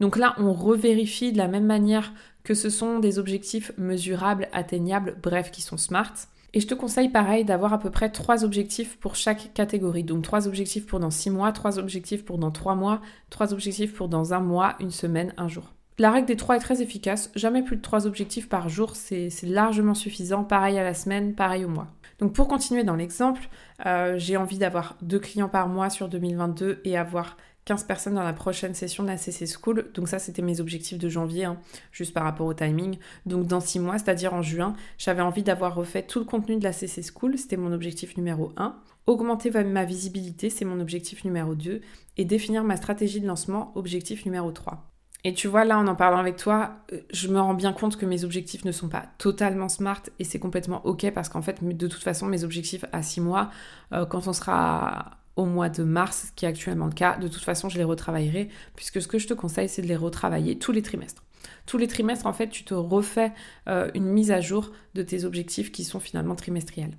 Donc 0.00 0.16
là, 0.16 0.34
on 0.38 0.52
revérifie 0.52 1.32
de 1.32 1.38
la 1.38 1.48
même 1.48 1.66
manière 1.66 2.12
que 2.44 2.54
ce 2.54 2.70
sont 2.70 2.98
des 2.98 3.18
objectifs 3.18 3.72
mesurables, 3.76 4.48
atteignables, 4.52 5.16
bref, 5.22 5.50
qui 5.50 5.62
sont 5.62 5.76
smart. 5.76 6.12
Et 6.54 6.60
je 6.60 6.66
te 6.66 6.74
conseille 6.74 7.08
pareil 7.08 7.44
d'avoir 7.44 7.72
à 7.72 7.78
peu 7.78 7.90
près 7.90 8.08
trois 8.08 8.44
objectifs 8.44 8.98
pour 8.98 9.14
chaque 9.14 9.52
catégorie. 9.52 10.04
Donc 10.04 10.22
trois 10.22 10.46
objectifs 10.46 10.86
pour 10.86 11.00
dans 11.00 11.10
six 11.10 11.28
mois, 11.28 11.52
trois 11.52 11.78
objectifs 11.78 12.24
pour 12.24 12.38
dans 12.38 12.50
trois 12.50 12.74
mois, 12.74 13.00
trois 13.30 13.52
objectifs 13.52 13.92
pour 13.92 14.08
dans 14.08 14.32
un 14.32 14.40
mois, 14.40 14.76
une 14.80 14.90
semaine, 14.90 15.34
un 15.36 15.48
jour. 15.48 15.74
La 15.98 16.10
règle 16.10 16.28
des 16.28 16.36
trois 16.36 16.56
est 16.56 16.60
très 16.60 16.82
efficace. 16.82 17.30
Jamais 17.34 17.62
plus 17.62 17.76
de 17.76 17.82
trois 17.82 18.06
objectifs 18.06 18.48
par 18.48 18.68
jour, 18.68 18.96
c'est 18.96 19.30
largement 19.42 19.94
suffisant. 19.94 20.44
Pareil 20.44 20.78
à 20.78 20.84
la 20.84 20.94
semaine, 20.94 21.34
pareil 21.34 21.64
au 21.64 21.68
mois. 21.68 21.88
Donc 22.18 22.32
pour 22.32 22.48
continuer 22.48 22.84
dans 22.84 22.96
l'exemple, 22.96 23.48
euh, 23.84 24.14
j'ai 24.16 24.36
envie 24.36 24.58
d'avoir 24.58 24.96
deux 25.02 25.18
clients 25.18 25.48
par 25.48 25.68
mois 25.68 25.90
sur 25.90 26.08
2022 26.08 26.80
et 26.84 26.96
avoir 26.96 27.36
15 27.66 27.84
personnes 27.84 28.14
dans 28.14 28.22
la 28.22 28.32
prochaine 28.32 28.74
session 28.74 29.02
de 29.02 29.08
la 29.08 29.16
CC 29.18 29.44
School. 29.46 29.90
Donc 29.92 30.08
ça, 30.08 30.18
c'était 30.18 30.40
mes 30.40 30.60
objectifs 30.60 30.98
de 30.98 31.08
janvier, 31.08 31.44
hein, 31.44 31.58
juste 31.92 32.14
par 32.14 32.22
rapport 32.22 32.46
au 32.46 32.54
timing. 32.54 32.98
Donc 33.26 33.46
dans 33.46 33.60
6 33.60 33.80
mois, 33.80 33.98
c'est-à-dire 33.98 34.32
en 34.32 34.40
juin, 34.40 34.74
j'avais 34.98 35.22
envie 35.22 35.42
d'avoir 35.42 35.74
refait 35.74 36.02
tout 36.02 36.20
le 36.20 36.24
contenu 36.24 36.56
de 36.56 36.64
la 36.64 36.72
CC 36.72 37.02
School. 37.02 37.36
C'était 37.36 37.56
mon 37.56 37.72
objectif 37.72 38.16
numéro 38.16 38.52
1. 38.56 38.76
Augmenter 39.06 39.50
ma 39.64 39.84
visibilité, 39.84 40.48
c'est 40.48 40.64
mon 40.64 40.80
objectif 40.80 41.24
numéro 41.24 41.56
2. 41.56 41.80
Et 42.16 42.24
définir 42.24 42.62
ma 42.62 42.76
stratégie 42.76 43.20
de 43.20 43.26
lancement, 43.26 43.72
objectif 43.74 44.24
numéro 44.24 44.52
3. 44.52 44.88
Et 45.24 45.34
tu 45.34 45.48
vois, 45.48 45.64
là, 45.64 45.76
en 45.76 45.88
en 45.88 45.96
parlant 45.96 46.18
avec 46.18 46.36
toi, 46.36 46.76
euh, 46.92 47.00
je 47.12 47.26
me 47.26 47.40
rends 47.40 47.54
bien 47.54 47.72
compte 47.72 47.96
que 47.96 48.06
mes 48.06 48.22
objectifs 48.22 48.64
ne 48.64 48.70
sont 48.70 48.88
pas 48.88 49.06
totalement 49.18 49.68
smart 49.68 50.02
et 50.20 50.24
c'est 50.24 50.38
complètement 50.38 50.86
ok 50.86 51.10
parce 51.10 51.28
qu'en 51.28 51.42
fait, 51.42 51.64
de 51.64 51.88
toute 51.88 52.04
façon, 52.04 52.26
mes 52.26 52.44
objectifs 52.44 52.84
à 52.92 53.02
6 53.02 53.22
mois, 53.22 53.50
euh, 53.92 54.06
quand 54.06 54.28
on 54.28 54.32
sera 54.32 55.18
au 55.36 55.44
mois 55.44 55.68
de 55.68 55.84
mars, 55.84 56.32
qui 56.34 56.44
est 56.44 56.48
actuellement 56.48 56.86
le 56.86 56.92
cas. 56.92 57.16
De 57.16 57.28
toute 57.28 57.44
façon, 57.44 57.68
je 57.68 57.78
les 57.78 57.84
retravaillerai, 57.84 58.48
puisque 58.74 59.00
ce 59.00 59.08
que 59.08 59.18
je 59.18 59.28
te 59.28 59.34
conseille, 59.34 59.68
c'est 59.68 59.82
de 59.82 59.86
les 59.86 59.96
retravailler 59.96 60.58
tous 60.58 60.72
les 60.72 60.82
trimestres. 60.82 61.22
Tous 61.66 61.78
les 61.78 61.86
trimestres, 61.86 62.26
en 62.26 62.32
fait, 62.32 62.48
tu 62.48 62.64
te 62.64 62.74
refais 62.74 63.32
euh, 63.68 63.90
une 63.94 64.06
mise 64.06 64.30
à 64.30 64.40
jour 64.40 64.72
de 64.94 65.02
tes 65.02 65.24
objectifs 65.24 65.70
qui 65.70 65.84
sont 65.84 66.00
finalement 66.00 66.34
trimestriels. 66.34 66.96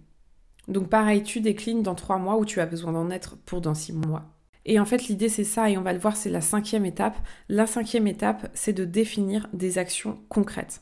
Donc 0.68 0.90
pareil, 0.90 1.24
tu 1.24 1.42
déclines 1.42 1.82
dans 1.82 1.96
trois 1.96 2.18
mois 2.18 2.38
où 2.38 2.46
tu 2.46 2.60
as 2.60 2.66
besoin 2.66 2.92
d'en 2.92 3.10
être 3.10 3.38
pour 3.38 3.62
dans 3.62 3.74
six 3.74 3.94
mois. 3.94 4.34
Et 4.66 4.80
en 4.80 4.86
fait, 4.86 5.08
l'idée, 5.08 5.30
c'est 5.30 5.46
ça, 5.46 5.70
et 5.70 5.78
on 5.78 5.82
va 5.82 5.94
le 5.94 6.00
voir, 6.00 6.18
c'est 6.18 6.30
la 6.30 6.42
cinquième 6.42 6.86
étape. 6.86 7.18
La 7.48 7.68
cinquième 7.68 8.06
étape, 8.06 8.52
c'est 8.54 8.74
de 8.74 8.84
définir 8.84 9.48
des 9.54 9.78
actions 9.78 10.20
concrètes. 10.28 10.82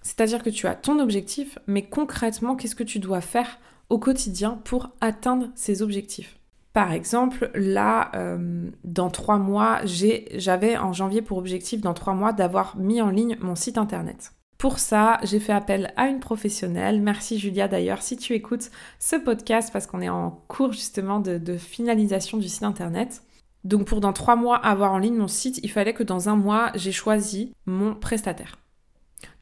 C'est-à-dire 0.00 0.42
que 0.42 0.50
tu 0.50 0.66
as 0.66 0.74
ton 0.74 0.98
objectif, 0.98 1.58
mais 1.66 1.86
concrètement, 1.86 2.56
qu'est-ce 2.56 2.74
que 2.74 2.82
tu 2.82 2.98
dois 2.98 3.20
faire 3.20 3.58
au 3.90 3.98
quotidien 3.98 4.60
pour 4.64 4.90
atteindre 5.00 5.50
ces 5.54 5.82
objectifs? 5.82 6.38
Par 6.74 6.90
exemple, 6.90 7.52
là, 7.54 8.10
euh, 8.16 8.68
dans 8.82 9.08
trois 9.08 9.38
mois, 9.38 9.80
j'avais 9.84 10.76
en 10.76 10.92
janvier 10.92 11.22
pour 11.22 11.38
objectif 11.38 11.80
dans 11.80 11.94
trois 11.94 12.14
mois 12.14 12.32
d'avoir 12.32 12.76
mis 12.76 13.00
en 13.00 13.10
ligne 13.10 13.38
mon 13.40 13.54
site 13.54 13.78
internet. 13.78 14.32
Pour 14.58 14.80
ça, 14.80 15.18
j'ai 15.22 15.38
fait 15.38 15.52
appel 15.52 15.92
à 15.96 16.08
une 16.08 16.18
professionnelle. 16.18 17.00
Merci 17.00 17.38
Julia 17.38 17.68
d'ailleurs 17.68 18.02
si 18.02 18.16
tu 18.16 18.32
écoutes 18.32 18.72
ce 18.98 19.14
podcast 19.14 19.70
parce 19.72 19.86
qu'on 19.86 20.00
est 20.00 20.08
en 20.08 20.42
cours 20.48 20.72
justement 20.72 21.20
de, 21.20 21.38
de, 21.38 21.56
finalisation 21.56 22.38
du 22.38 22.48
site 22.48 22.64
internet. 22.64 23.22
Donc 23.62 23.86
pour 23.86 24.00
dans 24.00 24.12
trois 24.12 24.34
mois 24.34 24.56
avoir 24.56 24.92
en 24.92 24.98
ligne 24.98 25.16
mon 25.16 25.28
site, 25.28 25.60
il 25.62 25.70
fallait 25.70 25.94
que 25.94 26.02
dans 26.02 26.28
un 26.28 26.36
mois, 26.36 26.72
j'ai 26.74 26.92
choisi 26.92 27.52
mon 27.66 27.94
prestataire. 27.94 28.58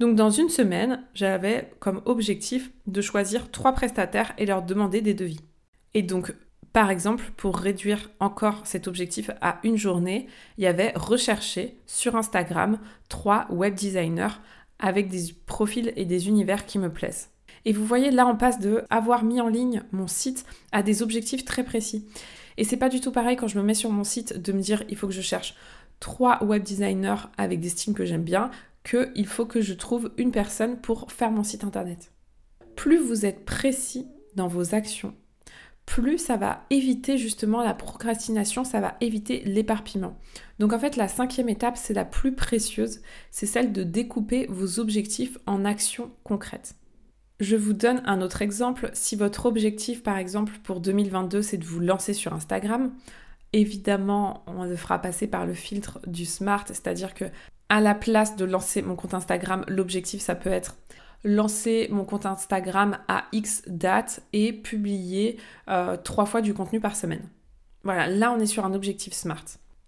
Donc 0.00 0.16
dans 0.16 0.30
une 0.30 0.50
semaine, 0.50 1.02
j'avais 1.14 1.72
comme 1.78 2.02
objectif 2.04 2.72
de 2.86 3.00
choisir 3.00 3.50
trois 3.50 3.72
prestataires 3.72 4.34
et 4.36 4.44
leur 4.44 4.60
demander 4.60 5.00
des 5.00 5.14
devis. 5.14 5.40
Et 5.94 6.02
donc 6.02 6.34
par 6.72 6.90
exemple, 6.90 7.24
pour 7.36 7.58
réduire 7.58 8.10
encore 8.18 8.66
cet 8.66 8.88
objectif 8.88 9.30
à 9.40 9.58
une 9.62 9.76
journée, 9.76 10.26
il 10.56 10.64
y 10.64 10.66
avait 10.66 10.92
rechercher 10.94 11.76
sur 11.86 12.16
Instagram 12.16 12.78
trois 13.08 13.46
web 13.50 13.74
designers 13.74 14.34
avec 14.78 15.08
des 15.08 15.34
profils 15.46 15.92
et 15.96 16.06
des 16.06 16.28
univers 16.28 16.64
qui 16.64 16.78
me 16.78 16.90
plaisent. 16.90 17.28
Et 17.64 17.72
vous 17.72 17.84
voyez, 17.84 18.10
là, 18.10 18.26
on 18.26 18.36
passe 18.36 18.58
de 18.58 18.84
avoir 18.90 19.22
mis 19.22 19.40
en 19.40 19.48
ligne 19.48 19.82
mon 19.92 20.08
site 20.08 20.46
à 20.72 20.82
des 20.82 21.02
objectifs 21.02 21.44
très 21.44 21.62
précis. 21.62 22.06
Et 22.56 22.64
c'est 22.64 22.76
pas 22.76 22.88
du 22.88 23.00
tout 23.00 23.12
pareil 23.12 23.36
quand 23.36 23.48
je 23.48 23.58
me 23.58 23.64
mets 23.64 23.74
sur 23.74 23.90
mon 23.90 24.04
site 24.04 24.40
de 24.40 24.52
me 24.52 24.60
dire 24.60 24.82
il 24.88 24.96
faut 24.96 25.06
que 25.06 25.12
je 25.12 25.20
cherche 25.20 25.54
trois 26.00 26.42
web 26.42 26.62
designers 26.62 27.28
avec 27.38 27.60
des 27.60 27.68
styles 27.68 27.94
que 27.94 28.04
j'aime 28.04 28.24
bien, 28.24 28.50
que 28.82 29.12
il 29.14 29.26
faut 29.26 29.46
que 29.46 29.60
je 29.60 29.74
trouve 29.74 30.10
une 30.16 30.32
personne 30.32 30.80
pour 30.80 31.12
faire 31.12 31.30
mon 31.30 31.44
site 31.44 31.64
internet. 31.64 32.12
Plus 32.76 32.98
vous 32.98 33.24
êtes 33.24 33.44
précis 33.44 34.06
dans 34.34 34.48
vos 34.48 34.74
actions, 34.74 35.14
plus 35.86 36.18
ça 36.18 36.36
va 36.36 36.64
éviter 36.70 37.18
justement 37.18 37.62
la 37.62 37.74
procrastination, 37.74 38.64
ça 38.64 38.80
va 38.80 38.96
éviter 39.00 39.42
l'éparpillement. 39.44 40.16
Donc 40.58 40.72
en 40.72 40.78
fait, 40.78 40.96
la 40.96 41.08
cinquième 41.08 41.48
étape, 41.48 41.76
c'est 41.76 41.94
la 41.94 42.04
plus 42.04 42.34
précieuse, 42.34 43.02
c'est 43.30 43.46
celle 43.46 43.72
de 43.72 43.82
découper 43.82 44.46
vos 44.48 44.78
objectifs 44.78 45.38
en 45.46 45.64
actions 45.64 46.10
concrètes. 46.22 46.76
Je 47.40 47.56
vous 47.56 47.72
donne 47.72 48.02
un 48.06 48.20
autre 48.20 48.42
exemple. 48.42 48.90
Si 48.92 49.16
votre 49.16 49.46
objectif, 49.46 50.02
par 50.02 50.16
exemple, 50.16 50.52
pour 50.62 50.80
2022, 50.80 51.42
c'est 51.42 51.56
de 51.56 51.64
vous 51.64 51.80
lancer 51.80 52.14
sur 52.14 52.32
Instagram, 52.32 52.92
évidemment, 53.52 54.44
on 54.46 54.64
le 54.64 54.76
fera 54.76 55.00
passer 55.00 55.26
par 55.26 55.46
le 55.46 55.54
filtre 55.54 56.00
du 56.06 56.24
SMART, 56.24 56.66
c'est-à-dire 56.68 57.14
que 57.14 57.24
à 57.68 57.80
la 57.80 57.94
place 57.94 58.36
de 58.36 58.44
lancer 58.44 58.82
mon 58.82 58.96
compte 58.96 59.14
Instagram, 59.14 59.64
l'objectif, 59.66 60.20
ça 60.20 60.34
peut 60.34 60.50
être 60.50 60.76
lancer 61.24 61.88
mon 61.90 62.04
compte 62.04 62.26
Instagram 62.26 62.98
à 63.08 63.24
X 63.32 63.62
date 63.66 64.22
et 64.32 64.52
publier 64.52 65.38
euh, 65.68 65.96
trois 65.96 66.26
fois 66.26 66.40
du 66.40 66.54
contenu 66.54 66.80
par 66.80 66.96
semaine. 66.96 67.22
Voilà, 67.84 68.06
là 68.06 68.32
on 68.32 68.40
est 68.40 68.46
sur 68.46 68.64
un 68.64 68.74
objectif 68.74 69.12
SMART. 69.12 69.44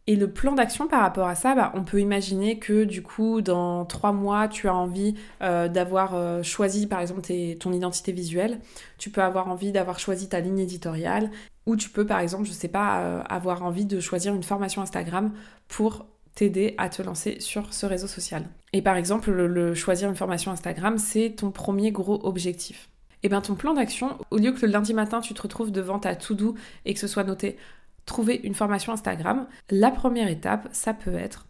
Et 0.07 0.16
le 0.16 0.31
plan 0.31 0.53
d'action 0.53 0.87
par 0.87 1.01
rapport 1.01 1.27
à 1.27 1.35
ça, 1.35 1.55
bah, 1.55 1.73
on 1.75 1.83
peut 1.83 1.99
imaginer 1.99 2.59
que 2.59 2.85
du 2.85 3.03
coup, 3.03 3.40
dans 3.40 3.87
trois 3.87 4.12
mois, 4.12 4.49
tu 4.49 4.68
as 4.68 4.75
envie 4.75 5.14
euh, 5.42 5.66
d'avoir 5.66 6.14
euh, 6.14 6.42
choisi 6.42 6.87
par 6.87 7.01
exemple 7.01 7.23
ton 7.59 7.73
identité 7.73 8.12
visuelle, 8.12 8.61
tu 8.99 9.09
peux 9.09 9.23
avoir 9.23 9.49
envie 9.49 9.73
d'avoir 9.73 9.99
choisi 9.99 10.29
ta 10.29 10.40
ligne 10.40 10.59
éditoriale, 10.59 11.31
ou 11.64 11.77
tu 11.77 11.88
peux 11.88 12.07
par 12.07 12.20
exemple, 12.20 12.44
je 12.44 12.53
sais 12.53 12.68
pas, 12.68 13.23
avoir 13.23 13.62
envie 13.62 13.87
de 13.87 13.99
choisir 13.99 14.35
une 14.35 14.42
formation 14.42 14.83
Instagram 14.83 15.33
pour 15.68 16.05
t'aider 16.35 16.75
à 16.79 16.88
te 16.88 17.03
lancer 17.03 17.38
sur 17.40 17.73
ce 17.73 17.87
réseau 17.87 18.07
social. 18.07 18.47
Et 18.73 18.83
par 18.83 18.97
exemple, 18.97 19.31
le, 19.31 19.75
choisir 19.75 20.09
une 20.09 20.16
formation 20.16 20.51
Instagram, 20.51 20.99
c'est 20.99 21.35
ton 21.37 21.51
premier 21.51 21.92
gros 21.92 22.20
objectif. 22.27 22.88
Et 23.23 23.29
bien 23.29 23.40
ton 23.40 23.55
plan 23.55 23.75
d'action, 23.75 24.18
au 24.31 24.37
lieu 24.37 24.53
que 24.53 24.66
le 24.66 24.73
lundi 24.73 24.92
matin 24.92 25.20
tu 25.20 25.33
te 25.33 25.42
retrouves 25.42 25.73
devant 25.73 25.99
ta 25.99 26.14
to-do 26.14 26.55
et 26.85 26.92
que 26.92 27.01
ce 27.01 27.07
soit 27.07 27.25
noté 27.25 27.57
trouver 28.05 28.40
une 28.44 28.55
formation 28.55 28.92
Instagram, 28.92 29.47
la 29.70 29.90
première 29.90 30.29
étape, 30.29 30.68
ça 30.73 30.92
peut 30.92 31.14
être 31.14 31.47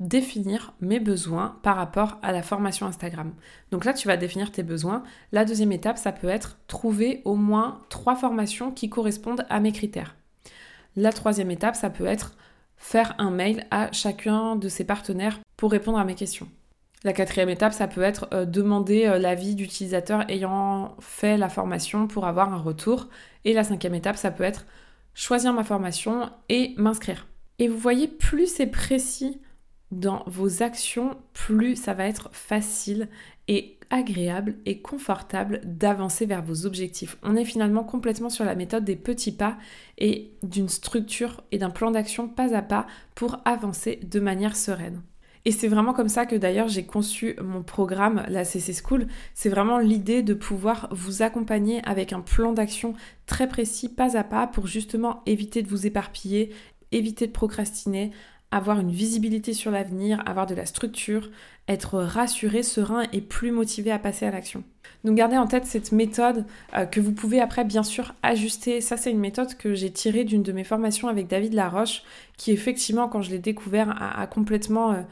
définir 0.00 0.74
mes 0.80 1.00
besoins 1.00 1.58
par 1.62 1.76
rapport 1.76 2.18
à 2.22 2.32
la 2.32 2.42
formation 2.42 2.86
Instagram. 2.86 3.32
Donc 3.70 3.84
là, 3.84 3.92
tu 3.92 4.06
vas 4.06 4.16
définir 4.16 4.52
tes 4.52 4.62
besoins. 4.62 5.02
La 5.32 5.44
deuxième 5.44 5.72
étape, 5.72 5.98
ça 5.98 6.12
peut 6.12 6.28
être 6.28 6.58
trouver 6.68 7.20
au 7.24 7.34
moins 7.34 7.82
trois 7.88 8.14
formations 8.14 8.70
qui 8.70 8.88
correspondent 8.88 9.44
à 9.50 9.60
mes 9.60 9.72
critères. 9.72 10.14
La 10.96 11.12
troisième 11.12 11.50
étape, 11.50 11.76
ça 11.76 11.90
peut 11.90 12.06
être 12.06 12.36
faire 12.78 13.14
un 13.18 13.30
mail 13.30 13.66
à 13.70 13.92
chacun 13.92 14.56
de 14.56 14.68
ses 14.68 14.84
partenaires 14.84 15.40
pour 15.56 15.70
répondre 15.70 15.98
à 15.98 16.04
mes 16.04 16.14
questions. 16.14 16.48
La 17.04 17.12
quatrième 17.12 17.48
étape, 17.48 17.72
ça 17.72 17.86
peut 17.86 18.02
être 18.02 18.28
euh, 18.32 18.44
demander 18.44 19.06
euh, 19.06 19.18
l'avis 19.18 19.54
d'utilisateurs 19.54 20.28
ayant 20.28 20.96
fait 21.00 21.36
la 21.36 21.48
formation 21.48 22.08
pour 22.08 22.26
avoir 22.26 22.52
un 22.52 22.58
retour. 22.58 23.08
Et 23.44 23.52
la 23.52 23.62
cinquième 23.62 23.94
étape, 23.94 24.16
ça 24.16 24.32
peut 24.32 24.44
être 24.44 24.66
choisir 25.14 25.52
ma 25.52 25.62
formation 25.62 26.30
et 26.48 26.74
m'inscrire. 26.76 27.26
Et 27.60 27.68
vous 27.68 27.78
voyez, 27.78 28.08
plus 28.08 28.52
c'est 28.52 28.66
précis 28.66 29.40
dans 29.90 30.22
vos 30.26 30.62
actions, 30.62 31.16
plus 31.32 31.76
ça 31.76 31.94
va 31.94 32.06
être 32.06 32.28
facile 32.32 33.08
et 33.48 33.78
agréable 33.90 34.56
et 34.66 34.80
confortable 34.80 35.60
d'avancer 35.64 36.26
vers 36.26 36.42
vos 36.42 36.66
objectifs. 36.66 37.16
On 37.22 37.36
est 37.36 37.44
finalement 37.44 37.84
complètement 37.84 38.28
sur 38.28 38.44
la 38.44 38.54
méthode 38.54 38.84
des 38.84 38.96
petits 38.96 39.32
pas 39.32 39.56
et 39.96 40.32
d'une 40.42 40.68
structure 40.68 41.42
et 41.52 41.58
d'un 41.58 41.70
plan 41.70 41.90
d'action 41.90 42.28
pas 42.28 42.54
à 42.54 42.62
pas 42.62 42.86
pour 43.14 43.38
avancer 43.44 43.98
de 44.02 44.20
manière 44.20 44.56
sereine. 44.56 45.02
Et 45.44 45.52
c'est 45.52 45.68
vraiment 45.68 45.94
comme 45.94 46.10
ça 46.10 46.26
que 46.26 46.36
d'ailleurs 46.36 46.68
j'ai 46.68 46.84
conçu 46.84 47.36
mon 47.42 47.62
programme, 47.62 48.22
la 48.28 48.44
CC 48.44 48.74
School. 48.74 49.06
C'est 49.32 49.48
vraiment 49.48 49.78
l'idée 49.78 50.22
de 50.22 50.34
pouvoir 50.34 50.88
vous 50.90 51.22
accompagner 51.22 51.80
avec 51.84 52.12
un 52.12 52.20
plan 52.20 52.52
d'action 52.52 52.92
très 53.24 53.48
précis, 53.48 53.88
pas 53.88 54.18
à 54.18 54.24
pas, 54.24 54.46
pour 54.46 54.66
justement 54.66 55.22
éviter 55.24 55.62
de 55.62 55.68
vous 55.68 55.86
éparpiller, 55.86 56.50
éviter 56.92 57.26
de 57.26 57.32
procrastiner, 57.32 58.10
avoir 58.50 58.80
une 58.80 58.90
visibilité 58.90 59.52
sur 59.52 59.70
l'avenir, 59.70 60.22
avoir 60.26 60.46
de 60.46 60.54
la 60.54 60.66
structure, 60.66 61.30
être 61.68 61.98
rassuré, 61.98 62.62
serein 62.62 63.04
et 63.12 63.20
plus 63.20 63.50
motivé 63.50 63.90
à 63.90 63.98
passer 63.98 64.26
à 64.26 64.30
l'action. 64.30 64.64
Donc 65.04 65.16
gardez 65.16 65.36
en 65.36 65.46
tête 65.46 65.66
cette 65.66 65.92
méthode 65.92 66.44
euh, 66.76 66.86
que 66.86 67.00
vous 67.00 67.12
pouvez 67.12 67.40
après 67.40 67.64
bien 67.64 67.82
sûr 67.82 68.14
ajuster. 68.22 68.80
Ça 68.80 68.96
c'est 68.96 69.10
une 69.10 69.20
méthode 69.20 69.54
que 69.56 69.74
j'ai 69.74 69.92
tirée 69.92 70.24
d'une 70.24 70.42
de 70.42 70.52
mes 70.52 70.64
formations 70.64 71.08
avec 71.08 71.28
David 71.28 71.52
Laroche 71.52 72.02
qui 72.36 72.52
effectivement 72.52 73.08
quand 73.08 73.22
je 73.22 73.30
l'ai 73.30 73.38
découvert 73.38 73.94
a, 74.00 74.26
complètement 74.26 74.92
euh, 74.92 75.02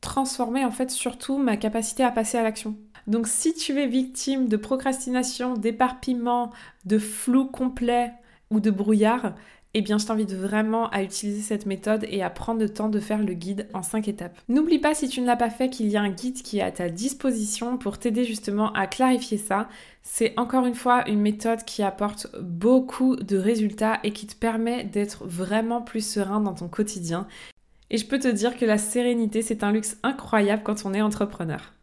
transformé 0.00 0.64
en 0.64 0.70
fait 0.70 0.90
surtout 0.90 1.38
ma 1.38 1.56
capacité 1.56 2.02
à 2.02 2.10
passer 2.10 2.38
à 2.38 2.42
l'action. 2.42 2.76
Donc 3.06 3.28
si 3.28 3.54
tu 3.54 3.78
es 3.78 3.86
victime 3.86 4.48
de 4.48 4.56
procrastination, 4.56 5.54
d'éparpillement, 5.54 6.50
de 6.86 6.98
flou 6.98 7.44
complet 7.44 8.12
ou 8.50 8.58
de 8.58 8.70
brouillard, 8.70 9.34
eh 9.78 9.82
bien 9.82 9.98
je 9.98 10.06
t'invite 10.06 10.32
vraiment 10.32 10.88
à 10.88 11.02
utiliser 11.02 11.42
cette 11.42 11.66
méthode 11.66 12.06
et 12.08 12.22
à 12.22 12.30
prendre 12.30 12.60
le 12.60 12.70
temps 12.70 12.88
de 12.88 12.98
faire 12.98 13.22
le 13.22 13.34
guide 13.34 13.68
en 13.74 13.82
5 13.82 14.08
étapes. 14.08 14.34
N'oublie 14.48 14.78
pas 14.78 14.94
si 14.94 15.06
tu 15.06 15.20
ne 15.20 15.26
l'as 15.26 15.36
pas 15.36 15.50
fait 15.50 15.68
qu'il 15.68 15.88
y 15.88 15.98
a 15.98 16.00
un 16.00 16.08
guide 16.08 16.40
qui 16.40 16.60
est 16.60 16.62
à 16.62 16.70
ta 16.70 16.88
disposition 16.88 17.76
pour 17.76 17.98
t'aider 17.98 18.24
justement 18.24 18.72
à 18.72 18.86
clarifier 18.86 19.36
ça. 19.36 19.68
C'est 20.02 20.32
encore 20.38 20.64
une 20.64 20.74
fois 20.74 21.06
une 21.10 21.20
méthode 21.20 21.62
qui 21.64 21.82
apporte 21.82 22.26
beaucoup 22.40 23.16
de 23.16 23.36
résultats 23.36 24.00
et 24.02 24.12
qui 24.12 24.26
te 24.26 24.34
permet 24.34 24.84
d'être 24.84 25.26
vraiment 25.26 25.82
plus 25.82 26.06
serein 26.06 26.40
dans 26.40 26.54
ton 26.54 26.68
quotidien. 26.68 27.26
Et 27.90 27.98
je 27.98 28.06
peux 28.06 28.18
te 28.18 28.28
dire 28.28 28.56
que 28.56 28.64
la 28.64 28.78
sérénité, 28.78 29.42
c'est 29.42 29.62
un 29.62 29.72
luxe 29.72 29.98
incroyable 30.02 30.62
quand 30.64 30.86
on 30.86 30.94
est 30.94 31.02
entrepreneur. 31.02 31.74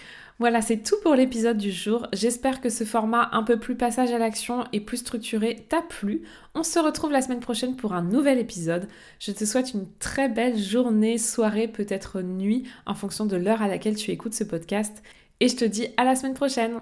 Voilà, 0.44 0.62
c'est 0.62 0.84
tout 0.84 0.98
pour 1.02 1.16
l'épisode 1.16 1.56
du 1.56 1.72
jour. 1.72 2.06
J'espère 2.12 2.60
que 2.60 2.68
ce 2.68 2.84
format 2.84 3.30
un 3.32 3.44
peu 3.44 3.58
plus 3.58 3.78
passage 3.78 4.12
à 4.12 4.18
l'action 4.18 4.66
et 4.74 4.82
plus 4.82 4.98
structuré 4.98 5.66
t'a 5.70 5.82
plu. 5.82 6.24
On 6.54 6.64
se 6.64 6.80
retrouve 6.80 7.14
la 7.14 7.22
semaine 7.22 7.40
prochaine 7.40 7.78
pour 7.78 7.94
un 7.94 8.02
nouvel 8.02 8.40
épisode. 8.40 8.90
Je 9.20 9.32
te 9.32 9.46
souhaite 9.46 9.74
une 9.74 9.88
très 10.00 10.28
belle 10.28 10.58
journée, 10.58 11.18
soirée, 11.18 11.70
peut-être 11.70 12.22
nuit, 12.22 12.68
en 12.86 12.94
fonction 12.94 13.26
de 13.26 13.38
l'heure 13.38 13.62
à 13.62 13.70
laquelle 13.70 13.96
tu 13.96 14.12
écoutes 14.12 14.34
ce 14.34 14.44
podcast. 14.44 15.02
Et 15.40 15.48
je 15.48 15.56
te 15.56 15.64
dis 15.64 15.88
à 15.96 16.04
la 16.04 16.18
semaine 16.18 16.34
prochaine. 16.34 16.82